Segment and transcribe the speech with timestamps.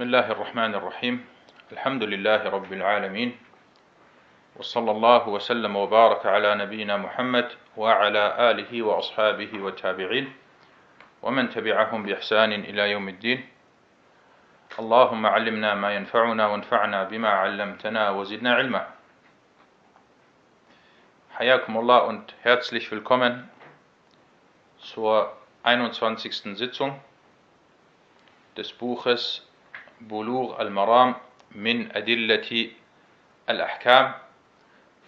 [0.00, 1.24] بسم الله الرحمن الرحيم.
[1.72, 3.36] الحمد لله رب العالمين.
[4.56, 10.32] وصلى الله وسلم وبارك على نبينا محمد وعلى آله وأصحابه والتابعين.
[11.22, 13.44] ومن تبعهم بإحسان إلى يوم الدين.
[14.78, 18.86] اللهم علمنا ما ينفعنا وانفعنا بما علمتنا وزدنا علما.
[21.36, 23.50] حياكم الله und herzlich willkommen
[24.78, 26.56] zur 21.
[26.56, 26.96] Sitzung
[28.56, 29.44] des Buches
[30.00, 31.14] Bulugh al-Maram
[31.54, 32.72] min Adillati
[33.46, 34.14] al-Ahkam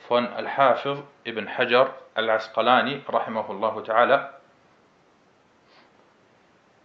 [0.09, 4.31] von Al-Hafiz ibn Hajar al-Asqalani rahimahullah ta'ala.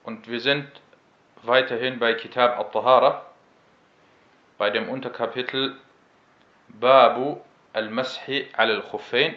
[0.03, 0.67] Und wir sind
[1.43, 3.25] weiterhin bei Kitab al-Tahara,
[4.57, 5.75] bei dem Unterkapitel
[6.69, 7.41] Babu
[7.73, 9.35] al-Mashi al-Khuffain,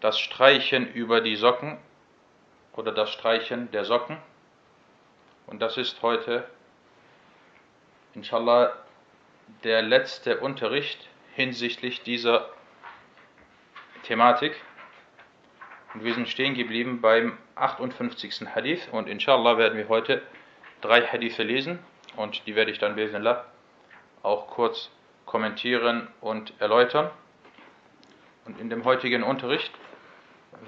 [0.00, 1.78] das Streichen über die Socken
[2.74, 4.16] oder das Streichen der Socken.
[5.46, 6.44] Und das ist heute,
[8.14, 8.72] inshallah,
[9.64, 12.48] der letzte Unterricht hinsichtlich dieser
[14.04, 14.54] Thematik.
[15.94, 18.46] Und wir sind stehen geblieben beim 58.
[18.54, 20.22] Hadith und inshallah werden wir heute
[20.80, 21.80] drei Hadithe lesen
[22.16, 23.44] und die werde ich dann bismillah
[24.22, 24.90] auch kurz
[25.26, 27.10] kommentieren und erläutern.
[28.44, 29.72] Und in dem heutigen Unterricht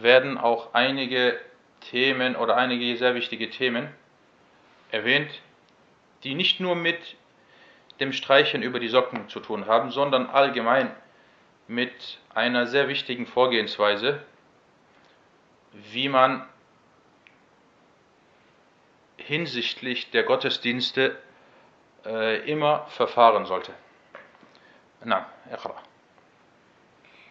[0.00, 1.38] werden auch einige
[1.80, 3.88] Themen oder einige sehr wichtige Themen
[4.90, 5.30] erwähnt,
[6.22, 7.16] die nicht nur mit
[8.01, 10.95] dem Streichen über die Socken zu tun haben, sondern allgemein
[11.67, 14.23] mit einer sehr wichtigen Vorgehensweise,
[15.71, 16.47] wie man
[19.17, 21.17] hinsichtlich der Gottesdienste
[22.05, 23.73] äh, immer verfahren sollte.
[25.03, 25.75] Na, اقرأ.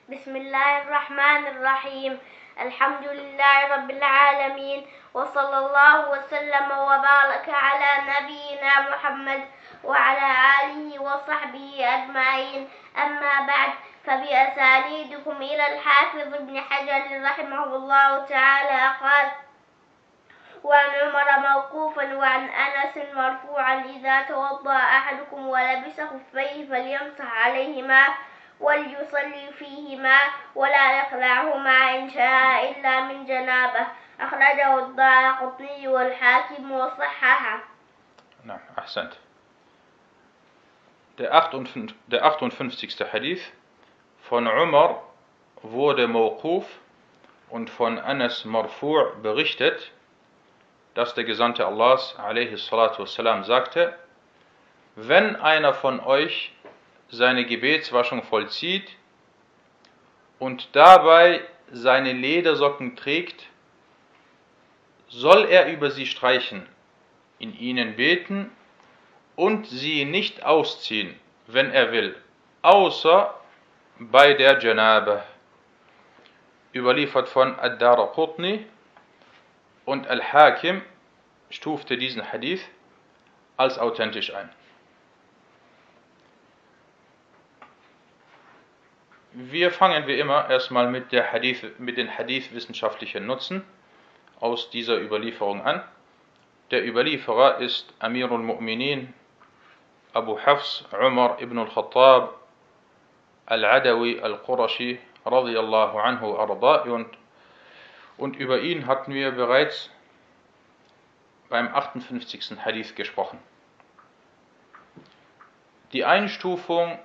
[0.09, 2.19] بسم الله الرحمن الرحيم
[2.60, 9.42] الحمد لله رب العالمين وصلى الله وسلم وبارك على نبينا محمد
[9.84, 10.28] وعلى
[10.64, 12.70] آله وصحبه أجمعين.
[12.98, 13.70] أما بعد
[14.06, 19.32] فبأسانيدكم إلى الحافظ ابن حجر رحمه الله تعالى قال
[20.64, 28.08] وعن عمر موقوفا وعن أنس مرفوعا إذا توضأ أحدكم ولبس خفيه فليمسح عليهما
[28.61, 30.19] وليصلي فيهما
[30.55, 33.87] ولا يخلعهما إن شاء إلا من جنابه
[34.21, 37.61] أخرجه الدار قطني والحاكم وصححه
[38.45, 39.19] Na, ahsant.
[41.19, 41.95] Der 58.
[42.07, 43.13] der 58.
[43.13, 43.43] Hadith
[44.29, 45.03] von Umar
[45.63, 46.65] wurde Mawquf
[47.51, 49.91] und von Anas Marfu' berichtet,
[50.95, 53.99] dass der Gesandte Allahs wassalam, sagte,
[54.95, 56.53] wenn einer von euch
[57.12, 58.90] seine Gebetswaschung vollzieht
[60.40, 61.42] und dabei
[61.72, 63.48] seine Ledersocken trägt,
[65.10, 66.66] soll er über sie streichen,
[67.38, 68.50] in ihnen beten
[69.36, 72.16] und sie nicht ausziehen, wenn er will,
[72.62, 73.36] außer
[74.00, 75.24] bei der Janabe.
[76.74, 78.66] Überliefert von Ad-Darqutni
[79.84, 80.82] und Al-Hakim
[81.50, 82.62] stufte diesen Hadith
[83.58, 84.50] als authentisch ein.
[89.34, 93.64] Wir fangen wie immer erstmal mit, der Hadith, mit den Hadith-wissenschaftlichen Nutzen
[94.42, 95.82] aus dieser Überlieferung an.
[96.72, 99.14] Der Überlieferer ist Amirul Mu'minin
[100.12, 102.34] Abu Hafs Umar ibn al-Khattab
[103.46, 107.08] al-Adawi al-Qurashi radiyallahu anhu arda und,
[108.18, 109.90] und über ihn hatten wir bereits
[111.48, 112.58] beim 58.
[112.66, 113.40] Hadith gesprochen.
[115.94, 117.00] Die Einstufung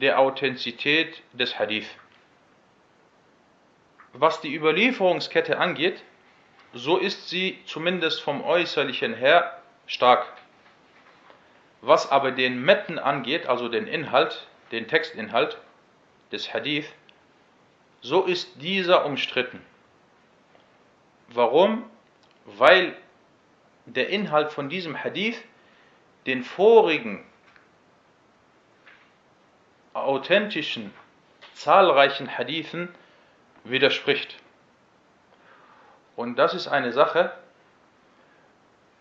[0.00, 1.86] der Authentizität des Hadith.
[4.12, 6.02] Was die Überlieferungskette angeht,
[6.74, 10.26] so ist sie zumindest vom Äußerlichen her stark.
[11.80, 15.58] Was aber den Metten angeht, also den Inhalt, den Textinhalt
[16.30, 16.86] des Hadith,
[18.00, 19.60] so ist dieser umstritten.
[21.28, 21.84] Warum?
[22.44, 22.96] Weil
[23.86, 25.42] der Inhalt von diesem Hadith
[26.26, 27.24] den vorigen
[29.94, 30.92] authentischen,
[31.54, 32.94] zahlreichen Hadithen
[33.64, 34.36] widerspricht.
[36.16, 37.32] Und das ist eine Sache,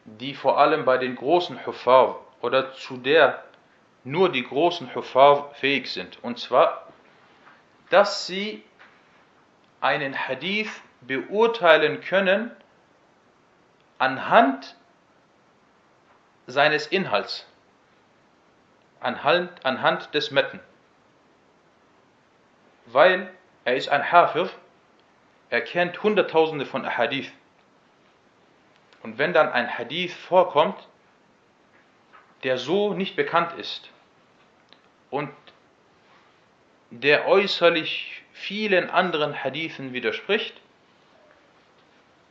[0.05, 3.43] die vor allem bei den großen Huffar oder zu der
[4.03, 6.23] nur die großen Huffar fähig sind.
[6.23, 6.87] Und zwar,
[7.89, 8.63] dass sie
[9.79, 12.51] einen Hadith beurteilen können
[13.99, 14.75] anhand
[16.47, 17.47] seines Inhalts,
[18.99, 20.59] anhand, anhand des Metten
[22.85, 23.31] weil
[23.65, 24.49] er ist ein Hafir,
[25.49, 27.31] er kennt Hunderttausende von Hadith.
[29.03, 30.87] Und wenn dann ein Hadith vorkommt,
[32.43, 33.89] der so nicht bekannt ist
[35.09, 35.29] und
[36.89, 40.59] der äußerlich vielen anderen Hadithen widerspricht,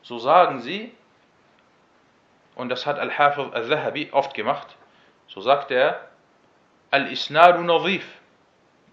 [0.03, 0.93] so sagen sie,
[2.55, 4.76] und das hat Al-Hafiz al-Zahabi oft gemacht,
[5.29, 6.08] so sagt er,
[6.91, 8.19] Al-Isnadu nadhif,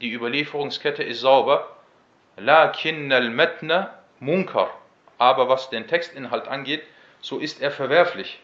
[0.01, 1.75] die Überlieferungskette ist sauber,
[2.37, 4.69] lakin al-Matna munkar,
[5.17, 6.83] aber was den Textinhalt angeht,
[7.21, 8.39] so ist er verwerflich.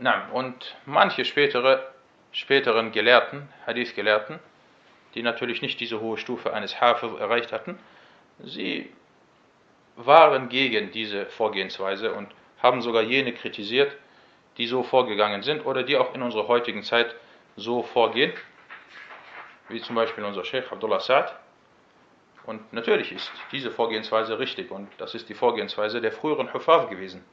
[0.00, 1.92] Na, und manche spätere,
[2.30, 4.38] späteren Gelehrten, Hadith-Gelehrten,
[5.14, 7.78] die natürlich nicht diese hohe Stufe eines Hafiz erreicht hatten,
[8.44, 8.92] sie
[9.96, 12.28] waren gegen diese Vorgehensweise und
[12.62, 13.96] haben sogar jene kritisiert,
[14.56, 17.16] die so vorgegangen sind oder die auch in unserer heutigen Zeit
[17.56, 18.32] so vorgehen,
[19.68, 21.34] wie zum Beispiel unser Sheikh Abdullah Sa'd.
[22.44, 27.24] Und natürlich ist diese Vorgehensweise richtig und das ist die Vorgehensweise der früheren Hufaf gewesen,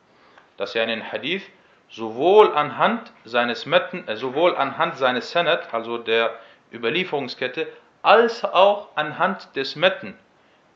[0.58, 1.44] dass er einen Hadith
[1.90, 6.38] sowohl anhand seines Metten, äh, sowohl anhand seines Sanad, also der
[6.74, 7.68] Überlieferungskette,
[8.02, 10.18] als auch anhand des Metten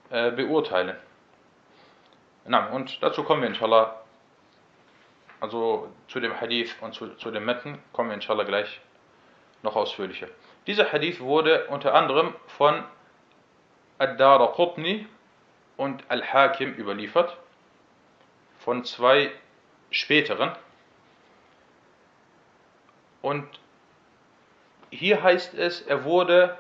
[0.10, 0.96] äh, beurteilen.
[2.46, 4.02] Na, und dazu kommen wir inshallah,
[5.40, 8.80] also zu dem Hadith und zu, zu dem Metten kommen wir inshallah gleich
[9.62, 10.28] noch ausführlicher.
[10.70, 12.84] Dieser Hadith wurde unter anderem von
[13.98, 15.08] Ad-Dara Qutni
[15.78, 17.36] und Al-Hakim überliefert,
[18.60, 19.32] von zwei
[19.90, 20.52] späteren.
[23.24, 23.48] Und
[24.92, 26.56] hier heißt es, er wurde,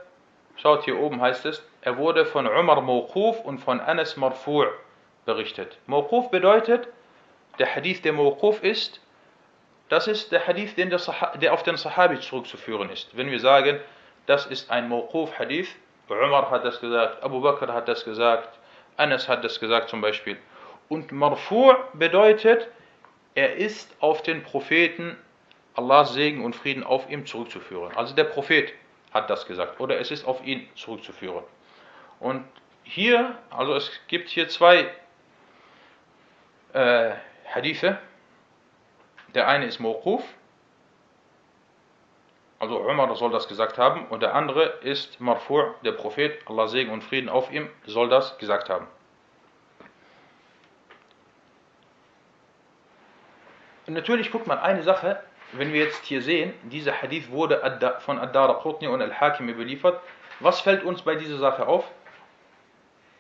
[0.56, 4.66] schaut hier oben heißt es, er wurde von Umar Mawquf und von Anas Marfu'
[5.26, 5.78] berichtet.
[5.86, 6.88] Mawquf bedeutet,
[7.60, 9.02] der Hadith, der Mawquf ist,
[9.88, 10.88] das ist der Hadith, der,
[11.36, 13.16] der auf den Sahabi zurückzuführen ist.
[13.16, 13.80] Wenn wir sagen,
[14.30, 15.76] das ist ein Mawquf Hadith,
[16.08, 18.60] Umar hat das gesagt, Abu Bakr hat das gesagt,
[18.98, 20.38] Anas hat das gesagt zum Beispiel.
[20.88, 22.68] Und Marfu' bedeutet,
[23.34, 25.18] er ist auf den Propheten
[25.76, 27.96] Allahs Segen und Frieden auf ihm zurückzuführen.
[27.96, 28.74] Also der Prophet
[29.14, 31.44] hat das gesagt oder es ist auf ihn zurückzuführen.
[32.20, 32.44] Und
[32.84, 34.92] hier, also es gibt hier zwei
[36.74, 37.12] äh,
[37.46, 37.98] Hadithe.
[39.34, 40.24] Der eine ist Mawquf,
[42.60, 46.92] also Umar soll das gesagt haben, und der andere ist Marfu', der Prophet, Allah Segen
[46.92, 48.86] und Frieden auf ihm, soll das gesagt haben.
[53.88, 55.24] Und natürlich guckt man eine Sache,
[55.54, 57.60] wenn wir jetzt hier sehen, dieser Hadith wurde
[58.02, 60.00] von Ad-Dara Qutni und Al-Hakim überliefert,
[60.42, 61.90] was fällt uns bei dieser Sache auf?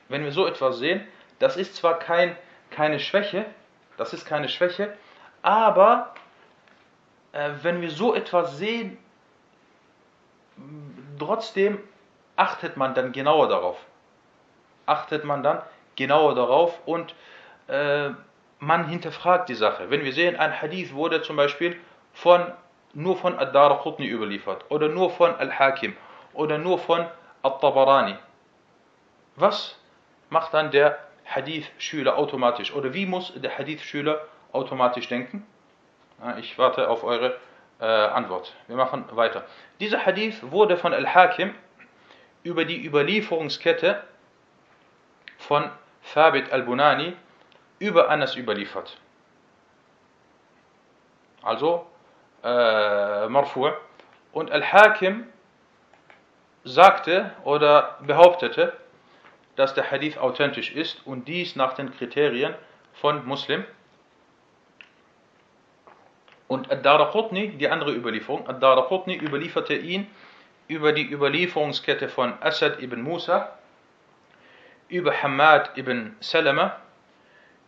[0.10, 1.08] Wenn wir so etwas sehen,
[1.40, 2.36] das ist zwar kein,
[2.72, 3.46] keine Schwäche,
[3.98, 4.96] das ist keine Schwäche,
[5.42, 6.14] aber
[7.32, 8.98] äh, wenn wir so etwas sehen,
[11.18, 11.80] trotzdem
[12.36, 13.78] achtet man dann genauer darauf.
[14.86, 15.62] Achtet man dann
[15.96, 17.14] genauer darauf und
[17.68, 18.10] äh,
[18.60, 19.90] man hinterfragt die Sache.
[19.90, 21.78] Wenn wir sehen, ein Hadith wurde zum Beispiel
[22.14, 22.52] von,
[22.94, 25.96] nur von Ad-Dar Qutni überliefert oder nur von Al-Hakim
[26.34, 27.06] oder nur von
[27.44, 28.16] At-Tabarani.
[29.36, 29.78] Was
[30.30, 34.22] macht dann der Hadith-Schüler automatisch oder wie muss der Hadith-Schüler
[34.52, 35.46] automatisch denken?
[36.40, 37.38] Ich warte auf eure
[37.80, 38.54] äh, Antwort.
[38.68, 39.46] Wir machen weiter.
[39.80, 41.54] Dieser Hadith wurde von Al-Hakim
[42.44, 44.04] über die Überlieferungskette
[45.38, 45.70] von
[46.14, 47.14] Thabit al-Bunani
[47.80, 48.98] über Anas überliefert.
[51.42, 51.88] Also
[52.44, 53.72] äh, Marfu'
[54.33, 55.28] und Al-Hakim
[56.64, 58.74] sagte oder behauptete,
[59.56, 62.56] dass der Hadith authentisch ist und dies nach den Kriterien
[62.94, 63.66] von Muslim.
[66.50, 70.08] Und Ad-Daraqutni, die andere Überlieferung, Ad-Daraqutni überlieferte ihn
[70.68, 73.56] über die Überlieferungskette von Asad ibn Musa,
[74.88, 76.76] über Hamad ibn Salama,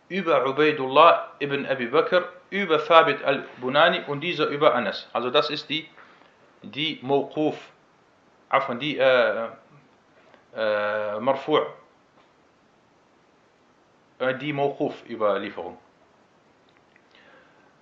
[0.08, 5.08] über Ubaidullah ibn Abi Bakr, über Thabit al-Bunani und dieser über Anas.
[5.12, 5.88] Also das ist die,
[6.62, 7.56] die Mawquf,
[8.48, 9.46] afwan, die äh,
[10.56, 11.64] äh, Marfu'
[14.18, 15.78] äh, die Mawquf Überlieferung.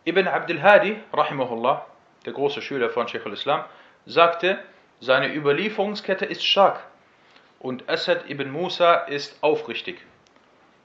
[0.05, 1.87] Ibn Abdul Hadi, rahimahullah,
[2.25, 3.65] der große Schüler von Sheikh al-Islam,
[4.07, 4.59] sagte,
[5.01, 6.81] seine Überlieferungskette ist stark
[7.59, 10.05] und Asad ibn Musa ist aufrichtig.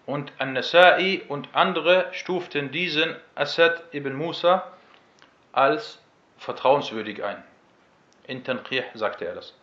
[0.06, 4.72] Und An-Nasa'i und andere stuften diesen Asad ibn Musa
[5.52, 6.00] als
[6.38, 7.44] vertrauenswürdig ein.
[8.28, 9.54] In Tanqih sagte er das.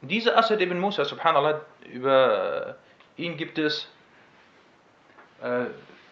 [0.00, 2.76] Dieser Asad ibn Musa, subhanallah, über
[3.16, 3.88] ihn gibt es
[5.42, 5.66] äh,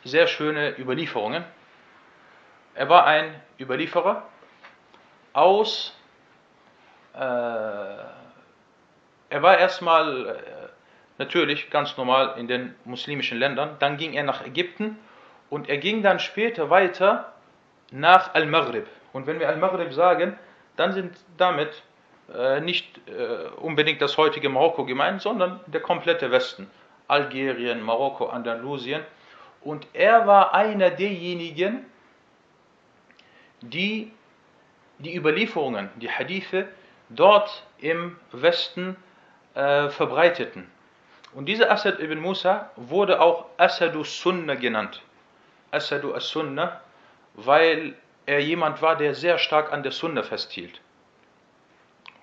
[0.07, 1.45] sehr schöne Überlieferungen.
[2.75, 4.23] Er war ein Überlieferer
[5.33, 5.97] aus,
[7.15, 10.35] äh, er war erstmal äh,
[11.19, 14.99] natürlich ganz normal in den muslimischen Ländern, dann ging er nach Ägypten
[15.49, 17.33] Und er ging dann später weiter
[17.91, 18.87] nach Al-Maghrib.
[19.13, 20.39] Und wenn wir Al-Maghrib sagen,
[20.77, 21.83] dann sind damit
[22.35, 26.69] äh, nicht äh, unbedingt das heutige Marokko gemeint, sondern der komplette Westen.
[27.09, 29.03] Algerien, Marokko, Andalusien.
[29.61, 31.85] Und er war einer derjenigen,
[33.61, 34.13] die
[34.99, 36.69] die Überlieferungen, die Hadithe
[37.09, 38.97] dort im Westen
[39.55, 40.71] äh, verbreiteten.
[41.35, 45.03] Und dieser Asad ibn Musa wurde auch Asadu Sunna genannt.
[45.71, 46.81] Asadu as-Sunna,
[47.35, 47.95] weil
[48.25, 50.81] er jemand war, der sehr stark an der Sunna festhielt.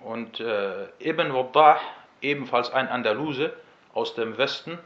[0.00, 1.80] Und äh, Ibn Waddah,
[2.20, 3.52] ebenfalls ein Andaluse
[3.94, 4.78] aus dem Westen,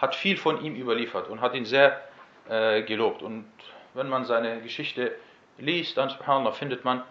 [0.00, 2.00] hat viel von ihm überliefert und hat ihn sehr
[2.48, 3.22] äh, gelobt.
[3.22, 3.46] Und
[3.94, 5.14] wenn man seine Geschichte
[5.58, 7.02] liest, dann subhanallah, findet man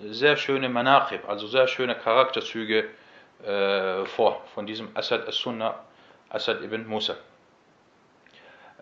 [0.00, 2.88] sehr schöne Manaqib, also sehr schöne Charakterzüge
[3.44, 5.78] äh, vor von diesem Asad as-Sunna,
[6.30, 7.16] Asad ibn Musa.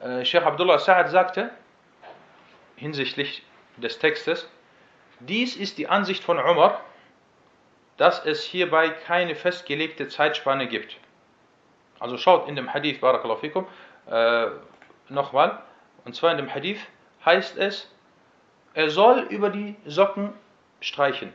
[0.01, 1.51] Äh, Sheikh Abdullah Sa'ad sagte
[2.77, 3.45] hinsichtlich
[3.77, 4.49] des Textes,
[5.21, 6.81] dies ist die Ansicht von Umar,
[7.97, 10.97] dass es hierbei keine festgelegte Zeitspanne gibt.
[12.03, 13.65] Also schaut in dem Hadith, Barakallahu fikum,
[14.11, 14.47] äh,
[15.09, 15.63] nochmal,
[16.05, 16.81] und zwar in dem Hadith
[17.25, 17.89] heißt es,
[18.75, 20.33] er soll über die Socken
[20.81, 21.33] streichen.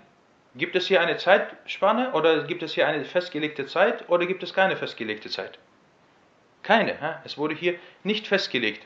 [0.56, 4.54] Gibt es hier eine Zeitspanne oder gibt es hier eine festgelegte Zeit oder gibt es
[4.54, 5.58] keine festgelegte Zeit?
[6.64, 6.98] Keine.
[7.24, 8.86] Es wurde hier nicht festgelegt.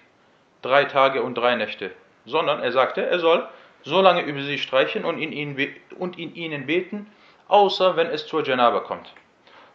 [0.61, 1.89] Drei Tage und drei Nächte.
[2.25, 3.49] Sondern er sagte, er soll
[3.81, 5.57] so lange über sie streichen und in ihnen,
[5.97, 7.11] und in ihnen beten,
[7.47, 9.11] außer wenn es zur Janaba kommt.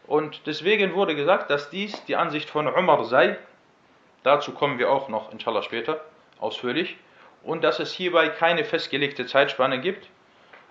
[0.06, 3.38] Und deswegen wurde gesagt, dass dies die Ansicht von Umar sei.
[4.22, 6.00] Dazu kommen wir auch noch, inshallah, später
[6.38, 6.96] ausführlich.
[7.42, 10.08] Und dass es hierbei keine festgelegte Zeitspanne gibt.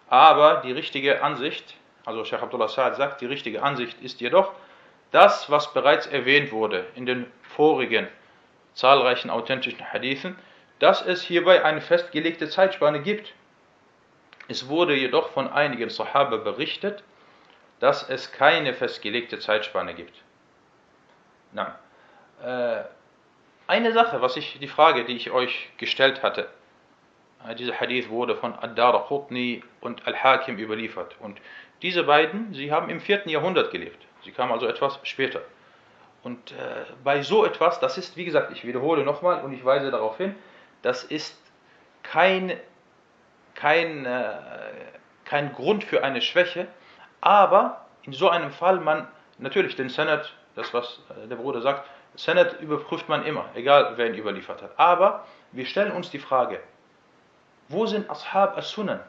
[0.10, 1.75] Aber die richtige Ansicht,
[2.06, 4.54] also Sheikh Abdullah Sa'ad sagt, die richtige Ansicht ist jedoch,
[5.12, 8.08] das, was bereits erwähnt wurde in den vorigen
[8.74, 10.38] zahlreichen authentischen Hadithen,
[10.80, 13.34] dass es hierbei eine festgelegte Zeitspanne gibt.
[14.48, 17.04] Es wurde jedoch von einigen Sahaba berichtet,
[17.79, 20.15] dass es keine festgelegte Zeitspanne gibt.
[21.51, 21.77] Na,
[22.44, 22.84] äh,
[23.67, 26.50] eine Sache, was ich, die Frage, die ich euch gestellt hatte,
[27.48, 31.15] äh, dieser Hadith wurde von Ad-Dar Qutni und Al-Hakim überliefert.
[31.20, 31.39] Und
[31.82, 34.05] diese beiden, sie haben im vierten Jahrhundert gelebt.
[34.24, 35.41] Sie kamen also etwas später.
[36.24, 39.91] Und äh, bei so etwas, das ist, wie gesagt, ich wiederhole nochmal und ich weise
[39.91, 40.36] darauf hin,
[40.82, 41.39] das ist
[42.03, 42.60] kein,
[43.55, 44.08] kein,
[45.24, 46.67] kein Grund für eine Schwäche,
[47.25, 49.08] aber in so einem Fall, man,
[49.39, 54.08] natürlich den Senat, das was äh, der Bruder sagt, Senat überprüft man immer, egal wer
[54.08, 54.72] ihn überliefert hat.
[54.77, 56.60] Aber wir stellen uns die Frage,
[57.67, 59.00] wo sind Ashab as-Sunan?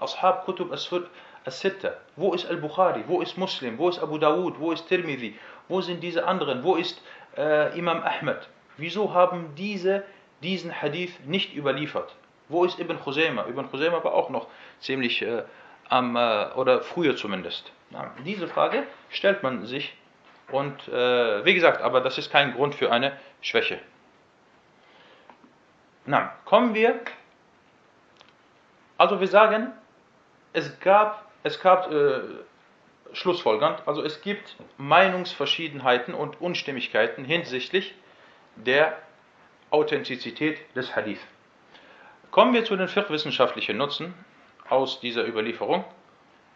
[0.00, 1.98] Ashab Kutub as-Sitta?
[2.16, 3.04] Wo ist Al-Bukhari?
[3.06, 3.76] Wo ist Muslim?
[3.76, 4.58] Wo ist Abu Dawud?
[4.58, 5.38] Wo ist Tirmidhi?
[5.68, 6.64] Wo sind diese anderen?
[6.64, 7.02] Wo ist
[7.36, 8.48] äh, Imam Ahmed?
[8.78, 10.02] Wieso haben diese
[10.42, 12.16] diesen Hadith nicht überliefert?
[12.48, 13.46] Wo ist Ibn Khuzaymah?
[13.48, 14.46] Ibn Khuzaymah war auch noch
[14.80, 15.42] ziemlich äh,
[15.88, 17.72] am, äh, oder früher zumindest.
[17.90, 19.96] Ja, diese Frage stellt man sich
[20.50, 23.78] und äh, wie gesagt, aber das ist kein Grund für eine Schwäche.
[26.04, 27.00] Na, kommen wir
[28.98, 29.72] also wir sagen,
[30.54, 32.20] es gab, es gab äh,
[33.12, 37.94] schlussfolgernd, also es gibt Meinungsverschiedenheiten und Unstimmigkeiten hinsichtlich
[38.56, 38.96] der
[39.70, 41.20] Authentizität des Hadith.
[42.30, 44.14] Kommen wir zu den fiqh-wissenschaftlichen Nutzen
[44.68, 45.84] aus dieser Überlieferung.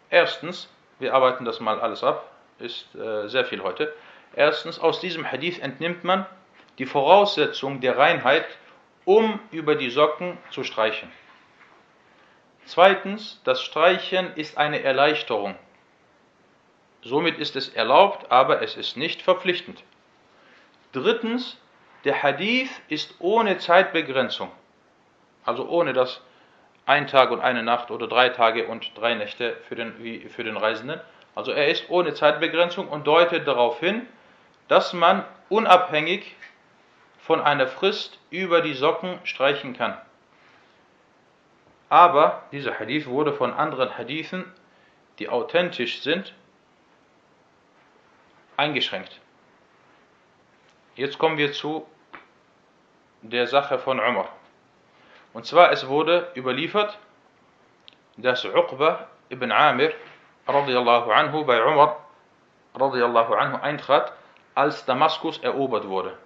[0.09, 3.93] Erstens, wir arbeiten das mal alles ab, ist äh, sehr viel heute.
[4.35, 6.25] Erstens, aus diesem Hadith entnimmt man
[6.77, 8.45] die Voraussetzung der Reinheit,
[9.05, 11.11] um über die Socken zu streichen.
[12.65, 15.55] Zweitens, das Streichen ist eine Erleichterung.
[17.01, 19.83] Somit ist es erlaubt, aber es ist nicht verpflichtend.
[20.91, 21.57] Drittens,
[22.03, 24.51] der Hadith ist ohne Zeitbegrenzung.
[25.43, 26.21] Also ohne das
[26.85, 30.57] ein Tag und eine Nacht oder drei Tage und drei Nächte für den, für den
[30.57, 30.99] Reisenden.
[31.35, 34.07] Also er ist ohne Zeitbegrenzung und deutet darauf hin,
[34.67, 36.35] dass man unabhängig
[37.19, 39.97] von einer Frist über die Socken streichen kann.
[41.89, 44.45] Aber dieser Hadith wurde von anderen Hadithen,
[45.19, 46.33] die authentisch sind,
[48.57, 49.19] eingeschränkt.
[50.95, 51.85] Jetzt kommen wir zu
[53.21, 54.29] der Sache von Umar.
[55.33, 56.97] Und zwar, es wurde überliefert,
[58.17, 59.93] dass Uqba ibn Amir
[60.47, 61.97] radiallahu anhu bei Umar
[62.75, 64.13] radiallahu anhu eintrat,
[64.55, 66.17] als Damaskus erobert wurde.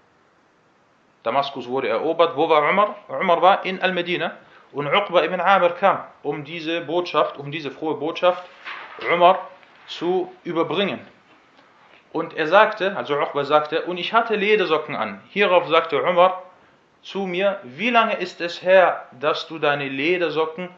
[1.23, 2.35] Damaskus wurde erobert.
[2.35, 2.95] Wo war Umar?
[3.07, 4.31] Umar war in Al-Medina.
[4.71, 8.43] Und Uqba ibn Amir kam, um diese Botschaft, um diese frohe Botschaft
[9.11, 9.47] Umar
[9.87, 10.99] zu überbringen.
[12.11, 15.21] Und er sagte, also Uqba sagte, und ich hatte Ledersocken an.
[15.29, 16.43] Hierauf sagte Umar
[17.05, 20.69] zu mir, wie lange ist es her, dass du deine Ledersocken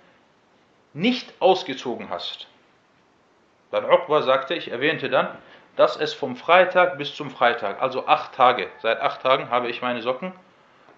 [0.93, 2.47] nicht ausgezogen hast?
[3.71, 5.29] Dann Uqba sagte, ich erwähnte dann,
[5.77, 9.81] dass es vom Freitag bis zum Freitag, also acht Tage, seit acht Tagen habe ich
[9.81, 10.33] meine Socken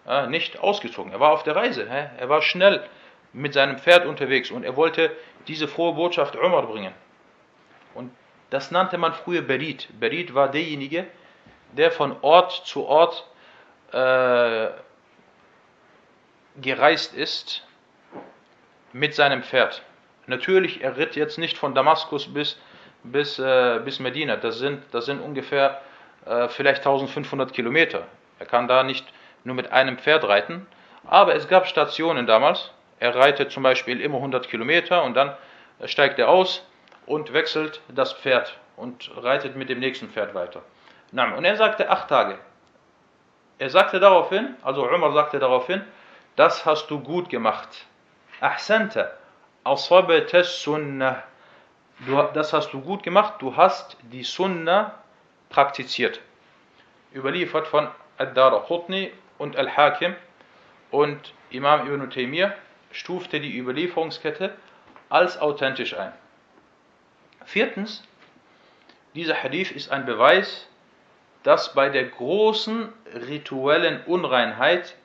[0.07, 1.11] äh, nicht ausgezogen.
[1.11, 2.09] Er war auf der Reise, hä?
[2.17, 2.83] er war schnell
[3.31, 5.11] mit seinem Pferd unterwegs und er wollte
[5.47, 6.93] diese frohe Botschaft Umar bringen.
[7.93, 8.11] Und
[8.49, 9.89] das nannte man früher Berit.
[9.99, 11.05] Berit war derjenige,
[11.73, 13.27] der von Ort zu Ort
[13.91, 14.69] äh,
[16.61, 17.63] gereist ist
[18.93, 19.83] mit seinem Pferd.
[20.27, 22.57] Natürlich, er ritt jetzt nicht von Damaskus bis,
[23.03, 24.35] bis, äh, bis Medina.
[24.35, 25.81] Das sind, das sind ungefähr
[26.25, 28.03] äh, vielleicht 1500 Kilometer.
[28.39, 29.05] Er kann da nicht
[29.43, 30.67] nur mit einem Pferd reiten.
[31.05, 32.71] Aber es gab Stationen damals.
[32.99, 35.33] Er reitet zum Beispiel immer 100 Kilometer und dann
[35.85, 36.65] steigt er aus
[37.05, 40.61] und wechselt das Pferd und reitet mit dem nächsten Pferd weiter.
[41.11, 42.37] Und er sagte acht Tage.
[43.57, 45.81] Er sagte daraufhin, also Umar sagte daraufhin,
[46.35, 47.85] das hast du gut gemacht.
[48.39, 49.11] Ahsanta,
[49.63, 51.23] asabata sunnah.
[52.33, 54.93] Das hast du gut gemacht, du hast die Sunnah
[55.49, 56.21] praktiziert.
[57.13, 60.15] Überliefert von Ad-Dara Qutni und Al-Hakim
[60.91, 62.53] und Imam Ibn Taymiyyah
[62.91, 64.55] stufte die Überlieferungskette
[65.09, 66.13] als authentisch ein.
[67.43, 68.03] Viertens,
[69.13, 70.67] dieser Hadith ist ein Beweis,
[71.43, 72.93] dass bei der großen
[73.27, 74.95] rituellen Unreinheit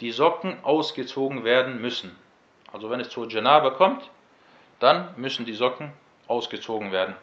[0.00, 2.16] die Socken ausgezogen werden müssen.
[2.72, 4.10] Also wenn es zur Janabe kommt,
[4.78, 5.92] dann müssen die Socken
[6.26, 7.14] ausgezogen werden.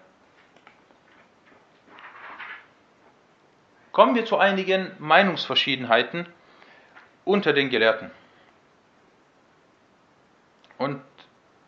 [3.91, 6.27] Kommen wir zu einigen Meinungsverschiedenheiten
[7.25, 8.11] unter den Gelehrten.
[10.77, 11.01] Und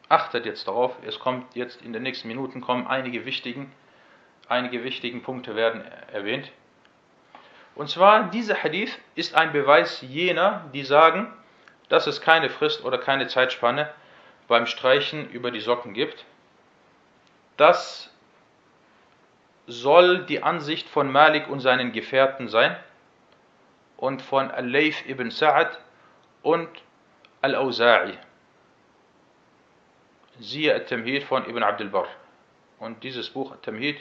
[0.09, 3.71] achtet jetzt darauf, es kommt jetzt in den nächsten Minuten kommen einige wichtigen,
[4.47, 6.51] einige wichtigen Punkte werden erwähnt.
[7.79, 11.31] Und zwar, dieser Hadith ist ein Beweis jener, die sagen,
[11.87, 13.89] dass es keine Frist oder keine Zeitspanne
[14.49, 16.25] beim Streichen über die Socken gibt.
[17.55, 18.13] Das
[19.65, 22.75] soll die Ansicht von Malik und seinen Gefährten sein
[23.95, 25.77] und von Al-Layth ibn Sa'ad
[26.43, 26.67] und
[27.41, 28.17] Al-Awza'i.
[30.37, 32.09] Siehe At-Tamhid von Ibn Abdul Barr.
[32.77, 33.95] Und dieses Buch At-Tamhid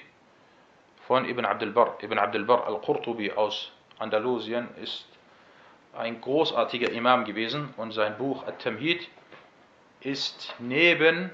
[1.09, 5.07] von Ibn Abdul Barr, Ibn Abdul Barr al-Qurtubi aus Andalusien ist
[5.97, 9.09] ein großartiger Imam gewesen und sein Buch At-Tamhid
[10.01, 11.31] ist neben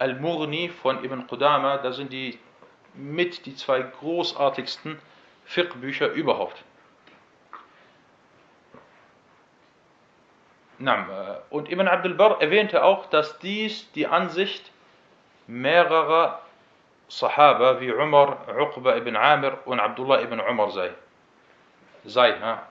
[0.00, 2.40] Al-Murni von Ibn Qudama, das sind die
[2.94, 4.98] mit die zwei großartigsten
[5.44, 6.64] Fiqh-Bücher überhaupt.
[10.80, 10.94] Äh,
[11.50, 14.72] und Ibn Abdul Barr erwähnte auch, dass dies die Ansicht
[15.46, 16.42] mehrerer
[17.08, 20.90] Sahaba wie Umar, Uqba ibn Amir und Abdullah ibn Umar sei.
[22.04, 22.62] Sei, ja.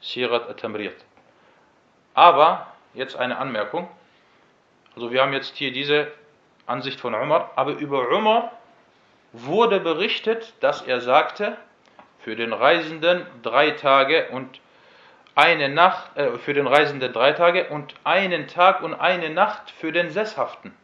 [0.00, 0.96] Sirat at-Tamrit.
[2.14, 3.88] Aber, jetzt eine Anmerkung.
[4.94, 6.10] Also wir haben jetzt hier diese
[6.66, 8.52] Ansicht von Umar, aber über Umar
[9.32, 11.56] wurde berichtet, dass er sagte,
[12.20, 14.60] für den Reisenden drei Tage und
[15.34, 19.92] eine Nacht, äh, für den Reisenden drei Tage und einen Tag und eine Nacht für
[19.92, 20.74] den Sesshaften.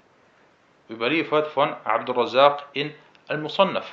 [0.90, 2.92] Überliefert von Abdurrazak in
[3.28, 3.86] Al-Musannaf.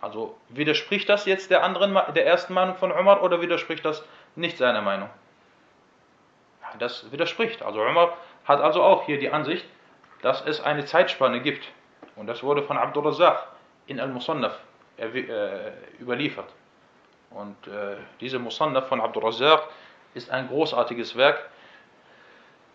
[0.00, 4.04] Also widerspricht das jetzt der, anderen, der ersten Meinung von Umar oder widerspricht das
[4.36, 5.08] nicht seiner Meinung?
[6.78, 7.62] Das widerspricht.
[7.62, 9.64] Also Umar hat also auch hier die Ansicht,
[10.20, 11.66] dass es eine Zeitspanne gibt.
[12.16, 13.46] Und das wurde von Abdurrazak
[13.86, 14.58] in Al-Musannaf
[14.98, 16.52] äh, überliefert.
[17.34, 19.68] Und äh, diese Musannaf von Abdurrazzaq
[20.14, 21.50] ist ein großartiges Werk.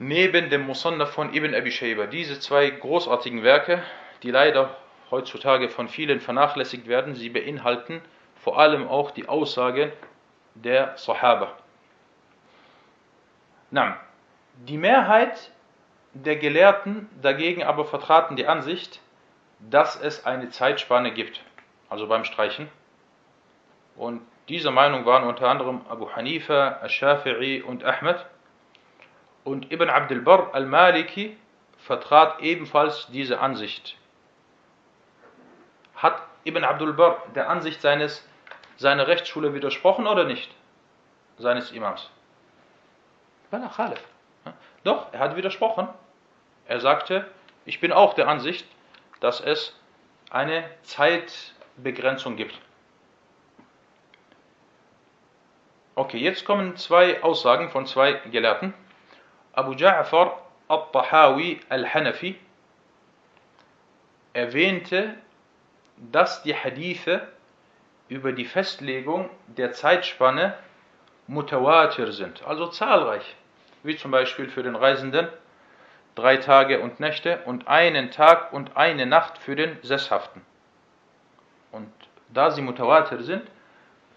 [0.01, 2.05] Neben dem Musannaf von Ibn Abi Shayba.
[2.05, 3.83] Diese zwei großartigen Werke,
[4.23, 4.77] die leider
[5.11, 8.01] heutzutage von vielen vernachlässigt werden, sie beinhalten
[8.37, 9.91] vor allem auch die Aussagen
[10.55, 11.51] der Sahaba.
[13.71, 13.97] Na,
[14.55, 15.51] die Mehrheit
[16.13, 19.01] der Gelehrten dagegen aber vertraten die Ansicht,
[19.59, 21.41] dass es eine Zeitspanne gibt,
[21.89, 22.69] also beim Streichen.
[23.97, 28.25] Und dieser Meinung waren unter anderem Abu Hanifa, Al-Shafi'i und Ahmed.
[29.49, 31.35] Und Ibn Abdul Barr al-Maliki
[31.79, 33.97] vertrat ebenfalls diese Ansicht.
[35.95, 38.23] Hat Ibn Abdul Barr der Ansicht seines,
[38.77, 40.53] seiner Rechtsschule widersprochen oder nicht?
[41.39, 42.11] Seines Imams.
[44.83, 45.87] Doch, er hat widersprochen.
[46.67, 47.25] Er sagte,
[47.65, 48.67] ich bin auch der Ansicht,
[49.19, 49.75] dass es
[50.29, 52.53] eine Zeitbegrenzung gibt.
[55.95, 58.75] Okay, jetzt kommen zwei Aussagen von zwei Gelehrten.
[59.53, 60.33] Abu Ja'far
[60.67, 62.39] al-Tahawi al-Hanafi
[64.33, 65.15] erwähnte,
[65.97, 67.27] dass die Hadithe
[68.07, 70.55] über die Festlegung der Zeitspanne
[71.27, 73.35] mutawatir sind, also zahlreich,
[73.83, 75.27] wie zum Beispiel für den Reisenden
[76.15, 80.41] drei Tage und Nächte und einen Tag und eine Nacht für den Sesshaften.
[81.71, 81.91] Und
[82.29, 83.43] da sie mutawatir sind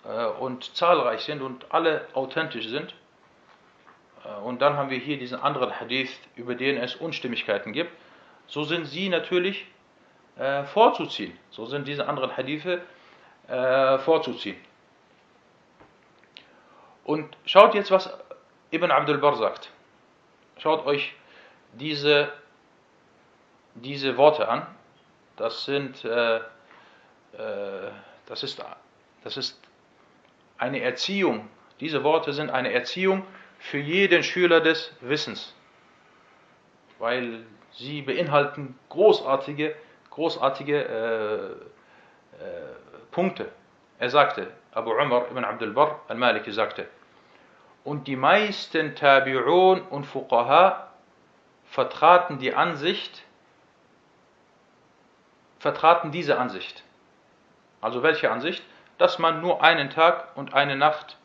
[0.04, 2.94] äh, und zahlreich sind und alle authentisch sind,
[4.44, 7.92] und dann haben wir hier diesen anderen Hadith, über den es Unstimmigkeiten gibt,
[8.46, 9.66] so sind sie natürlich
[10.36, 11.36] äh, vorzuziehen.
[11.50, 12.82] So sind diese anderen Hadithe
[13.48, 14.56] äh, vorzuziehen.
[17.04, 18.10] Und schaut jetzt, was
[18.70, 19.70] Ibn Abdul Bar sagt.
[20.58, 21.14] Schaut euch
[21.72, 22.32] diese,
[23.74, 24.66] diese Worte an.
[25.36, 26.40] Das sind, äh, äh,
[28.26, 28.62] das, ist,
[29.24, 29.60] das ist
[30.58, 31.48] eine Erziehung.
[31.80, 33.24] Diese Worte sind eine Erziehung
[33.62, 35.54] für jeden Schüler des Wissens,
[36.98, 39.74] weil sie beinhalten großartige,
[40.10, 42.48] großartige äh, äh,
[43.12, 43.50] Punkte.
[44.00, 46.88] Er sagte, Abu Umar ibn Abdul Barr al-Maliki sagte,
[47.84, 50.88] und die meisten Tabi'un und Fuqaha
[51.66, 53.22] vertraten die Ansicht,
[55.60, 56.82] vertraten diese Ansicht.
[57.80, 58.64] Also welche Ansicht?
[58.98, 61.16] Dass man nur einen Tag und eine Nacht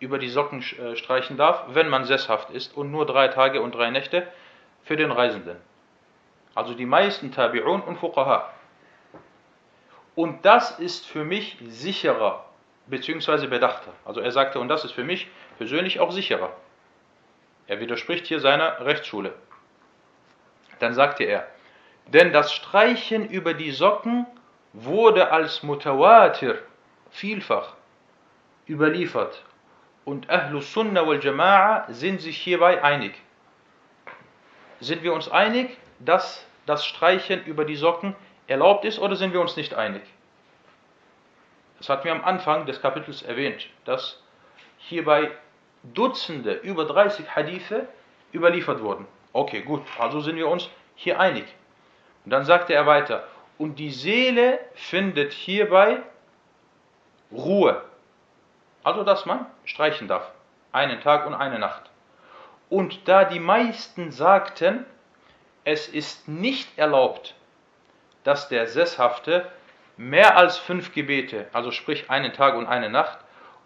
[0.00, 3.74] über die Socken äh, streichen darf, wenn man sesshaft ist und nur drei Tage und
[3.74, 4.26] drei Nächte
[4.84, 5.56] für den Reisenden.
[6.54, 8.50] Also die meisten Tabi'un und Fuqaha.
[10.14, 12.44] Und das ist für mich sicherer,
[12.86, 13.92] beziehungsweise bedachter.
[14.04, 16.52] Also er sagte, und das ist für mich persönlich auch sicherer.
[17.66, 19.34] Er widerspricht hier seiner Rechtsschule.
[20.78, 21.46] Dann sagte er,
[22.06, 24.26] denn das Streichen über die Socken
[24.72, 26.58] wurde als Mutawatir
[27.10, 27.74] vielfach
[28.66, 29.42] überliefert
[30.08, 33.12] und Ahlus Sunnah wal Jama'a sind sich hierbei einig.
[34.80, 38.16] Sind wir uns einig, dass das Streichen über die Socken
[38.46, 40.00] erlaubt ist oder sind wir uns nicht einig?
[41.76, 44.22] Das hatten wir am Anfang des Kapitels erwähnt, dass
[44.78, 45.30] hierbei
[45.82, 47.86] Dutzende, über 30 Hadithe
[48.32, 49.06] überliefert wurden.
[49.34, 51.44] Okay, gut, also sind wir uns hier einig.
[52.24, 55.98] Und dann sagte er weiter, und die Seele findet hierbei
[57.30, 57.82] Ruhe.
[58.88, 60.32] Also, dass man streichen darf.
[60.72, 61.90] Einen Tag und eine Nacht.
[62.70, 64.86] Und da die meisten sagten,
[65.62, 67.34] es ist nicht erlaubt,
[68.24, 69.46] dass der Sesshafte
[69.98, 73.18] mehr als fünf Gebete, also sprich einen Tag und eine Nacht,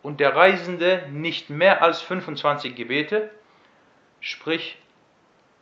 [0.03, 3.31] und der Reisende nicht mehr als 25 Gebete,
[4.19, 4.77] sprich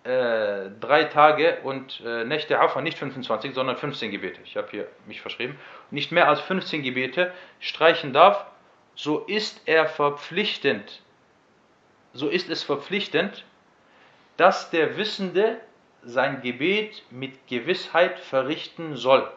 [0.05, 4.41] äh, drei Tage und äh, Nächte, Afa, nicht 25, sondern 15 Gebete.
[4.43, 5.59] Ich habe hier mich verschrieben.
[5.91, 8.47] Nicht mehr als 15 Gebete streichen darf,
[9.03, 11.01] so ist er verpflichtend,
[12.13, 13.47] so ist es verpflichtend,
[14.37, 15.59] dass der Wissende
[16.03, 19.33] sein Gebet mit Gewissheit verrichten soll.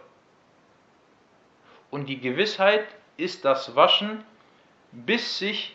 [1.91, 4.25] Und die Gewissheit ist das Waschen,
[4.91, 5.73] bis, sich,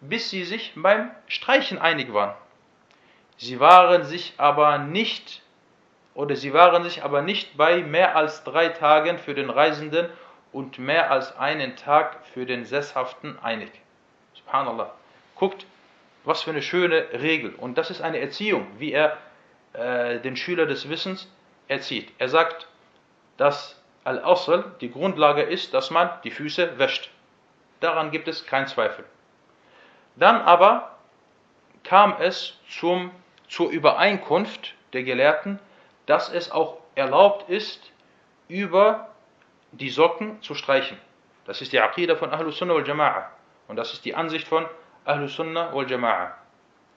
[0.00, 2.34] bis sie sich beim Streichen einig waren.
[3.36, 5.42] Sie waren sich aber nicht
[6.14, 10.08] oder sie waren sich aber nicht bei mehr als drei Tagen für den Reisenden
[10.52, 13.70] und mehr als einen Tag für den Sesshaften einig.
[14.34, 14.92] Subhanallah.
[15.36, 15.66] Guckt,
[16.24, 17.54] was für eine schöne Regel.
[17.54, 19.16] Und das ist eine Erziehung, wie er
[19.72, 21.30] äh, den Schüler des Wissens
[21.68, 22.12] erzieht.
[22.18, 22.68] Er sagt,
[23.36, 27.10] dass Al-Asl, die Grundlage ist, dass man die Füße wäscht.
[27.80, 29.04] Daran gibt es keinen Zweifel.
[30.16, 30.96] Dann aber
[31.84, 33.10] kam es zum,
[33.48, 35.58] zur Übereinkunft der Gelehrten,
[36.06, 37.90] dass es auch erlaubt ist,
[38.48, 39.09] über
[39.72, 40.98] die Socken zu streichen.
[41.44, 43.26] Das ist die Aqidah von Ahlus Sunnah wal Jama'a.
[43.68, 44.66] Und das ist die Ansicht von
[45.04, 46.32] Ahlus Sunnah wal Jama'a.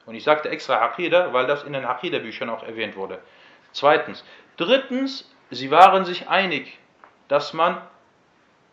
[0.06, 3.20] Und ich sagte extra Aqidah, weil das in den Aqidah-Büchern auch erwähnt wurde.
[3.72, 4.24] Zweitens.
[4.58, 6.78] Drittens, sie waren sich einig,
[7.28, 7.82] dass man